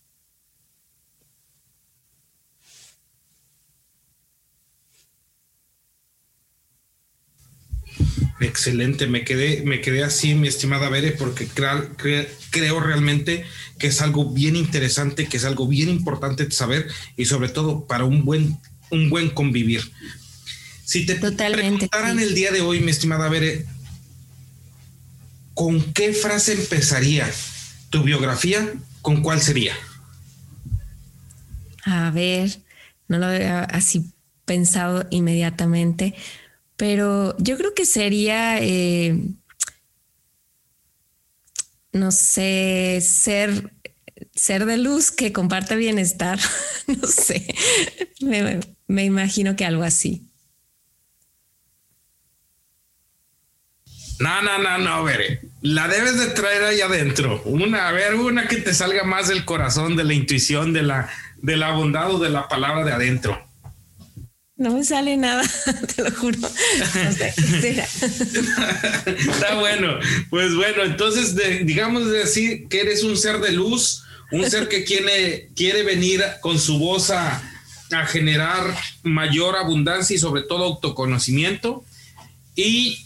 Excelente, 8.39 9.07
me 9.07 9.23
quedé, 9.23 9.61
me 9.63 9.79
quedé 9.79 10.03
así, 10.03 10.33
mi 10.33 10.47
estimada 10.47 10.89
Bere, 10.89 11.11
porque 11.11 11.47
creo 11.47 12.79
realmente 12.79 13.45
que 13.77 13.87
es 13.87 14.01
algo 14.01 14.31
bien 14.31 14.55
interesante, 14.55 15.27
que 15.27 15.37
es 15.37 15.45
algo 15.45 15.67
bien 15.67 15.89
importante 15.89 16.45
de 16.45 16.51
saber 16.51 16.87
y 17.15 17.25
sobre 17.25 17.49
todo 17.49 17.85
para 17.85 18.05
un 18.05 18.25
buen, 18.25 18.59
un 18.89 19.09
buen 19.09 19.29
convivir. 19.29 19.91
Si 20.83 21.05
te 21.05 21.15
Totalmente, 21.15 21.61
preguntaran 21.61 22.19
el 22.19 22.35
día 22.35 22.51
de 22.51 22.61
hoy, 22.61 22.79
mi 22.79 22.91
estimada 22.91 23.29
Bere, 23.29 23.65
¿con 25.53 25.93
qué 25.93 26.13
frase 26.13 26.53
empezaría 26.53 27.29
tu 27.89 28.03
biografía? 28.03 28.73
¿Con 29.01 29.21
cuál 29.21 29.41
sería? 29.41 29.73
A 31.85 32.11
ver, 32.11 32.59
no 33.07 33.17
lo 33.19 33.27
había 33.27 33.63
así 33.63 34.11
pensado 34.45 35.05
inmediatamente 35.11 36.15
pero 36.77 37.35
yo 37.37 37.57
creo 37.57 37.73
que 37.73 37.85
sería, 37.85 38.59
eh, 38.59 39.17
no 41.91 42.11
sé, 42.11 42.99
ser, 43.01 43.71
ser 44.35 44.65
de 44.65 44.77
luz 44.77 45.11
que 45.11 45.31
comparte 45.31 45.75
bienestar. 45.75 46.39
no 46.87 47.07
sé, 47.07 47.53
me, 48.87 49.05
imagino 49.05 49.55
que 49.55 49.65
algo 49.65 49.83
así. 49.83 50.29
No, 54.19 54.41
no, 54.41 54.57
no, 54.57 54.77
no, 54.77 55.03
ver, 55.03 55.41
la 55.61 55.87
debes 55.87 56.17
de 56.17 56.27
traer 56.27 56.63
ahí 56.63 56.81
adentro. 56.81 57.41
Una, 57.45 57.89
a 57.89 57.91
ver, 57.91 58.15
una 58.15 58.47
que 58.47 58.57
te 58.57 58.73
salga 58.73 59.03
más 59.03 59.27
del 59.27 59.43
corazón, 59.43 59.95
de 59.95 60.03
la 60.03 60.13
intuición, 60.13 60.71
de 60.71 60.83
la, 60.83 61.09
de 61.37 61.57
la 61.57 61.71
bondad 61.71 62.11
o 62.11 62.19
de 62.19 62.29
la 62.29 62.47
palabra 62.47 62.85
de 62.85 62.93
adentro. 62.93 63.52
No 64.55 64.71
me 64.71 64.83
sale 64.83 65.17
nada, 65.17 65.43
te 65.95 66.03
lo 66.03 66.11
juro. 66.11 66.37
Está 69.05 69.55
bueno. 69.55 69.99
Pues 70.29 70.53
bueno, 70.55 70.83
entonces 70.83 71.35
digamos 71.65 72.09
decir 72.09 72.67
que 72.67 72.81
eres 72.81 73.03
un 73.03 73.17
ser 73.17 73.39
de 73.39 73.51
luz, 73.51 74.03
un 74.31 74.47
ser 74.49 74.67
que 74.67 74.83
quiere, 74.83 75.49
quiere 75.55 75.81
venir 75.81 76.23
con 76.41 76.59
su 76.59 76.77
voz 76.77 77.09
a, 77.09 77.41
a 77.91 78.05
generar 78.05 78.75
mayor 79.01 79.55
abundancia 79.55 80.15
y 80.15 80.19
sobre 80.19 80.43
todo 80.43 80.65
autoconocimiento. 80.65 81.83
Y 82.55 83.03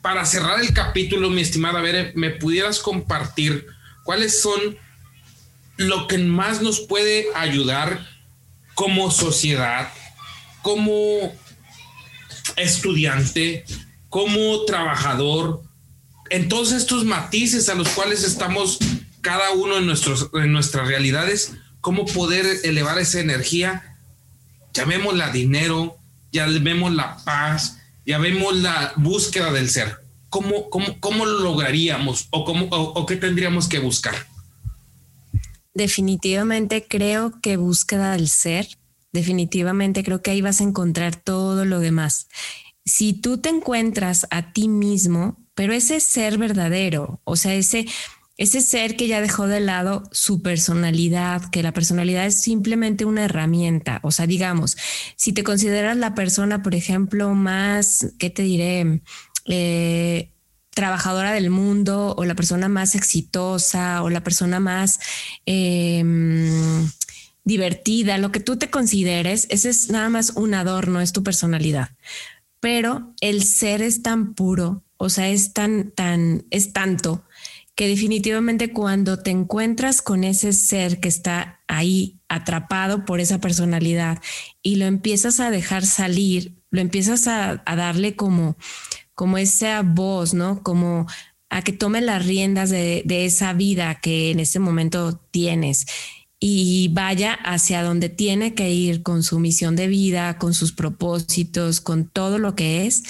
para 0.00 0.24
cerrar 0.24 0.60
el 0.60 0.72
capítulo, 0.72 1.28
mi 1.28 1.42
estimada 1.42 1.82
Bere, 1.82 2.12
¿me 2.14 2.30
pudieras 2.30 2.78
compartir 2.78 3.66
cuáles 4.04 4.40
son 4.40 4.78
lo 5.76 6.06
que 6.06 6.16
más 6.16 6.62
nos 6.62 6.80
puede 6.80 7.26
ayudar 7.34 8.08
como 8.74 9.10
sociedad? 9.10 9.92
Como 10.62 11.32
estudiante, 12.56 13.64
como 14.08 14.64
trabajador, 14.64 15.62
en 16.30 16.48
todos 16.48 16.72
estos 16.72 17.04
matices 17.04 17.68
a 17.68 17.74
los 17.74 17.88
cuales 17.90 18.24
estamos 18.24 18.78
cada 19.20 19.52
uno 19.52 19.78
en, 19.78 19.86
nuestros, 19.86 20.30
en 20.34 20.52
nuestras 20.52 20.88
realidades, 20.88 21.52
cómo 21.80 22.06
poder 22.06 22.46
elevar 22.64 22.98
esa 22.98 23.20
energía, 23.20 23.98
llamémosla 24.72 25.30
dinero, 25.30 25.98
ya 26.32 26.46
vemos 26.46 26.92
la 26.92 27.18
paz, 27.24 27.78
ya 28.06 28.18
vemos 28.18 28.56
la 28.56 28.92
búsqueda 28.96 29.52
del 29.52 29.68
ser. 29.68 29.98
¿Cómo, 30.30 30.70
cómo, 30.70 30.98
cómo 31.00 31.26
lo 31.26 31.40
lograríamos 31.40 32.28
o, 32.30 32.44
cómo, 32.44 32.66
o 32.70 33.04
qué 33.04 33.16
tendríamos 33.16 33.68
que 33.68 33.78
buscar? 33.78 34.14
Definitivamente 35.74 36.86
creo 36.88 37.40
que 37.42 37.56
búsqueda 37.56 38.12
del 38.12 38.28
ser, 38.28 38.68
definitivamente 39.12 40.02
creo 40.02 40.22
que 40.22 40.30
ahí 40.30 40.40
vas 40.40 40.60
a 40.60 40.64
encontrar 40.64 41.16
todo 41.16 41.64
lo 41.64 41.80
demás. 41.80 42.28
Si 42.84 43.12
tú 43.12 43.38
te 43.38 43.48
encuentras 43.48 44.26
a 44.30 44.52
ti 44.52 44.68
mismo, 44.68 45.38
pero 45.54 45.72
ese 45.72 46.00
ser 46.00 46.38
verdadero, 46.38 47.20
o 47.24 47.36
sea, 47.36 47.54
ese, 47.54 47.86
ese 48.36 48.60
ser 48.60 48.96
que 48.96 49.06
ya 49.06 49.20
dejó 49.20 49.46
de 49.46 49.60
lado 49.60 50.02
su 50.10 50.42
personalidad, 50.42 51.50
que 51.50 51.62
la 51.62 51.72
personalidad 51.72 52.26
es 52.26 52.40
simplemente 52.40 53.04
una 53.04 53.24
herramienta. 53.24 54.00
O 54.02 54.10
sea, 54.10 54.26
digamos, 54.26 54.76
si 55.16 55.32
te 55.32 55.44
consideras 55.44 55.96
la 55.96 56.14
persona, 56.14 56.62
por 56.62 56.74
ejemplo, 56.74 57.34
más, 57.34 58.08
¿qué 58.18 58.30
te 58.30 58.42
diré? 58.42 59.02
Eh, 59.46 60.32
trabajadora 60.74 61.32
del 61.32 61.50
mundo 61.50 62.14
o 62.16 62.24
la 62.24 62.34
persona 62.34 62.68
más 62.68 62.94
exitosa 62.94 64.02
o 64.02 64.10
la 64.10 64.22
persona 64.22 64.58
más 64.58 65.00
em, 65.44 66.88
divertida, 67.44 68.18
lo 68.18 68.32
que 68.32 68.40
tú 68.40 68.56
te 68.56 68.70
consideres, 68.70 69.46
ese 69.50 69.70
es 69.70 69.90
nada 69.90 70.08
más 70.08 70.30
un 70.36 70.54
adorno, 70.54 71.00
es 71.00 71.12
tu 71.12 71.22
personalidad. 71.22 71.90
Pero 72.60 73.12
el 73.20 73.42
ser 73.42 73.82
es 73.82 74.02
tan 74.02 74.34
puro, 74.34 74.82
o 74.96 75.08
sea, 75.08 75.28
es 75.28 75.52
tan, 75.52 75.90
tan, 75.90 76.44
es 76.50 76.72
tanto 76.72 77.24
que 77.74 77.88
definitivamente 77.88 78.72
cuando 78.72 79.18
te 79.18 79.30
encuentras 79.30 80.02
con 80.02 80.24
ese 80.24 80.52
ser 80.52 81.00
que 81.00 81.08
está 81.08 81.60
ahí 81.68 82.20
atrapado 82.28 83.04
por 83.04 83.20
esa 83.20 83.40
personalidad 83.40 84.20
y 84.62 84.76
lo 84.76 84.86
empiezas 84.86 85.40
a 85.40 85.50
dejar 85.50 85.86
salir, 85.86 86.54
lo 86.70 86.80
empiezas 86.80 87.26
a, 87.28 87.62
darle 87.64 88.14
como 88.14 88.56
como 89.14 89.38
esa 89.38 89.82
voz, 89.82 90.34
¿no? 90.34 90.62
Como 90.62 91.06
a 91.50 91.62
que 91.62 91.72
tome 91.72 92.00
las 92.00 92.24
riendas 92.24 92.70
de, 92.70 93.04
esa 93.06 93.52
vida 93.52 94.00
que 94.00 94.30
en 94.30 94.40
ese 94.40 94.58
momento 94.58 95.18
tienes 95.30 95.86
y 96.44 96.88
vaya 96.88 97.34
hacia 97.34 97.84
donde 97.84 98.08
tiene 98.08 98.52
que 98.52 98.68
ir 98.68 99.04
con 99.04 99.22
su 99.22 99.38
misión 99.38 99.76
de 99.76 99.86
vida, 99.86 100.38
con 100.38 100.54
sus 100.54 100.72
propósitos, 100.72 101.80
con 101.80 102.08
todo 102.08 102.38
lo 102.38 102.56
que 102.56 102.84
es, 102.84 103.04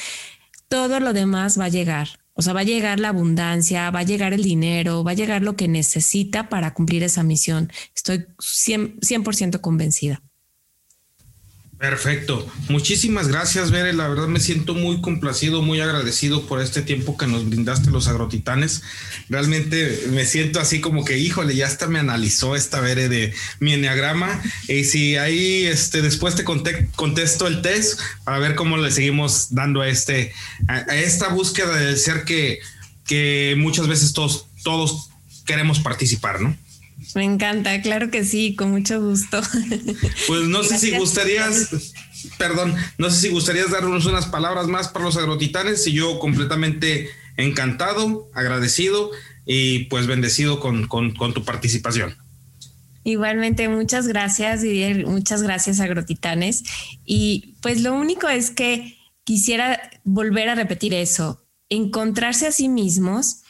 todo 0.68 1.00
lo 1.00 1.14
demás 1.14 1.58
va 1.58 1.64
a 1.64 1.70
llegar. 1.70 2.08
O 2.34 2.42
sea, 2.42 2.52
va 2.52 2.60
a 2.60 2.64
llegar 2.64 3.00
la 3.00 3.08
abundancia, 3.08 3.90
va 3.90 4.00
a 4.00 4.02
llegar 4.02 4.34
el 4.34 4.42
dinero, 4.42 5.02
va 5.02 5.12
a 5.12 5.14
llegar 5.14 5.40
lo 5.40 5.56
que 5.56 5.66
necesita 5.66 6.50
para 6.50 6.74
cumplir 6.74 7.04
esa 7.04 7.22
misión. 7.22 7.72
Estoy 7.96 8.26
100%, 8.38 9.32
100 9.32 9.52
convencida. 9.52 10.22
Perfecto. 11.82 12.46
Muchísimas 12.68 13.26
gracias, 13.26 13.72
Bere. 13.72 13.92
La 13.92 14.06
verdad 14.06 14.28
me 14.28 14.38
siento 14.38 14.72
muy 14.72 15.00
complacido, 15.00 15.62
muy 15.62 15.80
agradecido 15.80 16.46
por 16.46 16.62
este 16.62 16.80
tiempo 16.80 17.16
que 17.16 17.26
nos 17.26 17.44
brindaste 17.48 17.90
los 17.90 18.06
agrotitanes. 18.06 18.82
Realmente 19.28 20.04
me 20.12 20.24
siento 20.24 20.60
así 20.60 20.80
como 20.80 21.04
que, 21.04 21.18
híjole, 21.18 21.56
ya 21.56 21.66
hasta 21.66 21.88
me 21.88 21.98
analizó 21.98 22.54
esta 22.54 22.78
Bere 22.78 23.08
de 23.08 23.34
mi 23.58 23.72
enneagrama. 23.72 24.40
Y 24.68 24.84
si 24.84 25.16
ahí 25.16 25.64
este, 25.64 26.02
después 26.02 26.36
te 26.36 26.44
contesto 26.44 27.48
el 27.48 27.62
test 27.62 27.98
para 28.22 28.38
ver 28.38 28.54
cómo 28.54 28.76
le 28.76 28.92
seguimos 28.92 29.52
dando 29.52 29.80
a, 29.80 29.88
este, 29.88 30.32
a, 30.68 30.82
esta 30.94 31.30
búsqueda 31.30 31.74
del 31.74 31.98
ser 31.98 32.22
que, 32.22 32.60
que 33.08 33.56
muchas 33.58 33.88
veces 33.88 34.12
todos, 34.12 34.46
todos 34.62 35.10
queremos 35.46 35.80
participar, 35.80 36.40
¿no? 36.42 36.56
Me 37.14 37.24
encanta, 37.24 37.80
claro 37.82 38.10
que 38.10 38.24
sí, 38.24 38.54
con 38.54 38.70
mucho 38.70 39.00
gusto. 39.00 39.40
Pues 40.26 40.42
no 40.48 40.62
sé 40.62 40.78
si 40.78 40.96
gustarías, 40.96 41.94
perdón, 42.38 42.74
no 42.98 43.10
sé 43.10 43.20
si 43.20 43.28
gustarías 43.28 43.70
darnos 43.70 44.06
unas 44.06 44.26
palabras 44.26 44.66
más 44.66 44.88
para 44.88 45.04
los 45.04 45.16
agrotitanes 45.16 45.86
y 45.86 45.92
yo 45.92 46.18
completamente 46.18 47.10
encantado, 47.36 48.30
agradecido 48.34 49.10
y 49.44 49.84
pues 49.84 50.06
bendecido 50.06 50.60
con, 50.60 50.88
tu 50.88 51.44
participación. 51.44 52.16
Igualmente, 53.04 53.68
muchas 53.68 54.06
gracias, 54.06 54.62
Didier, 54.62 55.06
muchas 55.06 55.42
gracias, 55.42 55.80
Agrotitanes. 55.80 56.62
Y 57.04 57.56
pues 57.60 57.82
lo 57.82 57.94
único 57.94 58.28
es 58.28 58.50
que 58.50 58.96
quisiera 59.24 59.90
volver 60.04 60.48
a 60.48 60.54
repetir 60.54 60.94
eso, 60.94 61.44
encontrarse 61.68 62.46
a 62.46 62.52
sí 62.52 62.68
mismos 62.68 63.41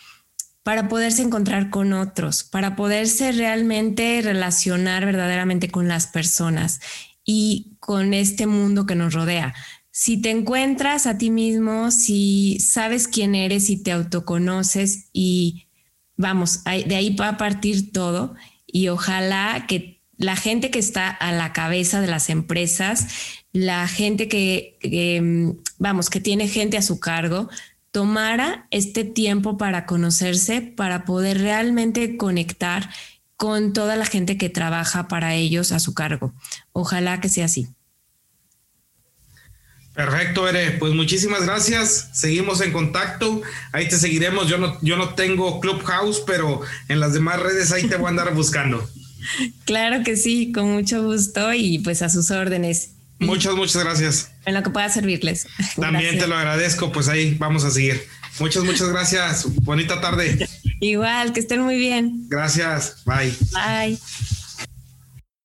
para 0.63 0.89
poderse 0.89 1.23
encontrar 1.23 1.71
con 1.71 1.93
otros, 1.93 2.45
para 2.45 2.77
poderse 2.77 3.33
realmente 3.33 4.21
relacionar 4.23 5.05
verdaderamente 5.05 5.71
con 5.71 5.89
las 5.89 6.07
personas 6.07 6.81
y 7.25 7.77
con 7.81 8.15
este 8.15 8.47
mundo 8.47 8.87
que 8.87 8.95
nos 8.95 9.15
rodea. 9.15 9.55
Si 9.91 10.21
te 10.21 10.31
encuentras 10.31 11.07
a 11.07 11.19
ti 11.19 11.31
mismo, 11.31 11.91
si 11.91 12.59
sabes 12.61 13.09
quién 13.09 13.35
eres 13.35 13.71
y 13.71 13.83
te 13.83 13.93
autoconoces 13.93 15.09
y 15.13 15.67
vamos, 16.17 16.65
de 16.65 16.97
ahí 16.97 17.15
va 17.15 17.29
a 17.29 17.37
partir 17.37 17.93
todo 17.93 18.35
y 18.67 18.89
ojalá 18.89 19.67
que 19.69 20.01
la 20.17 20.37
gente 20.37 20.71
que 20.71 20.79
está 20.79 21.11
a 21.11 21.33
la 21.33 21.53
cabeza 21.53 22.01
de 22.01 22.07
las 22.07 22.31
empresas, 22.31 23.09
la 23.53 23.87
gente 23.89 24.29
que, 24.29 24.79
que 24.81 25.53
vamos, 25.79 26.09
que 26.09 26.21
tiene 26.21 26.49
gente 26.49 26.79
a 26.79 26.83
su 26.83 27.01
cargo, 27.01 27.51
tomara 27.93 28.67
este 28.71 29.05
tiempo 29.05 29.57
para 29.57 29.87
conocerse, 29.87 30.63
para 30.63 31.05
poder 31.05 31.39
realmente 31.39 32.17
conectar 32.17 32.91
con 33.37 33.73
toda 33.73 33.97
la 33.97 34.07
gente 34.07 34.39
que 34.39 34.49
trabaja 34.49 35.09
para 35.09 35.35
ellos 35.35 35.73
a 35.73 35.79
su 35.79 35.95
cargo. 35.95 36.33
Ojalá 36.73 37.21
que 37.21 37.29
sea 37.29 37.45
así. 37.45 37.69
Perfecto, 39.95 40.49
Ere. 40.49 40.73
Pues 40.79 40.95
muchísimas 40.95 41.43
gracias. 41.43 42.09
Seguimos 42.15 42.63
en 42.63 42.73
contacto. 42.73 43.43
Ahí 43.73 43.89
te 43.89 43.99
seguiremos. 43.99 44.49
Yo 44.49 44.57
no, 44.57 44.79
yo 44.81 44.97
no 44.97 45.11
tengo 45.15 45.61
Clubhouse, 45.61 46.23
pero 46.27 46.63
en 46.89 46.99
las 46.99 47.13
demás 47.13 47.41
redes 47.41 47.73
ahí 47.73 47.87
te 47.89 47.97
voy 47.97 48.07
a 48.07 48.11
andar 48.11 48.35
buscando. 48.35 48.89
Claro 49.67 50.03
que 50.03 50.17
sí, 50.17 50.51
con 50.51 50.73
mucho 50.73 51.03
gusto 51.05 51.53
y 51.53 51.79
pues 51.81 52.01
a 52.01 52.09
sus 52.09 52.31
órdenes. 52.31 52.93
Muchas, 53.19 53.55
muchas 53.55 53.85
gracias. 53.85 54.32
En 54.45 54.55
lo 54.55 54.63
que 54.63 54.71
pueda 54.71 54.89
servirles. 54.89 55.47
También 55.81 56.19
te 56.19 56.27
lo 56.27 56.37
agradezco, 56.37 56.93
pues 56.93 57.09
ahí 57.09 57.35
vamos 57.39 57.65
a 57.65 57.71
seguir. 57.71 58.07
Muchas, 58.39 58.65
muchas 58.65 58.89
gracias. 58.89 59.47
Bonita 59.63 60.01
tarde. 60.01 60.49
Igual, 60.81 61.33
que 61.33 61.41
estén 61.41 61.61
muy 61.61 61.77
bien. 61.77 62.29
Gracias. 62.29 62.97
Bye. 63.05 63.33
Bye. 63.53 63.99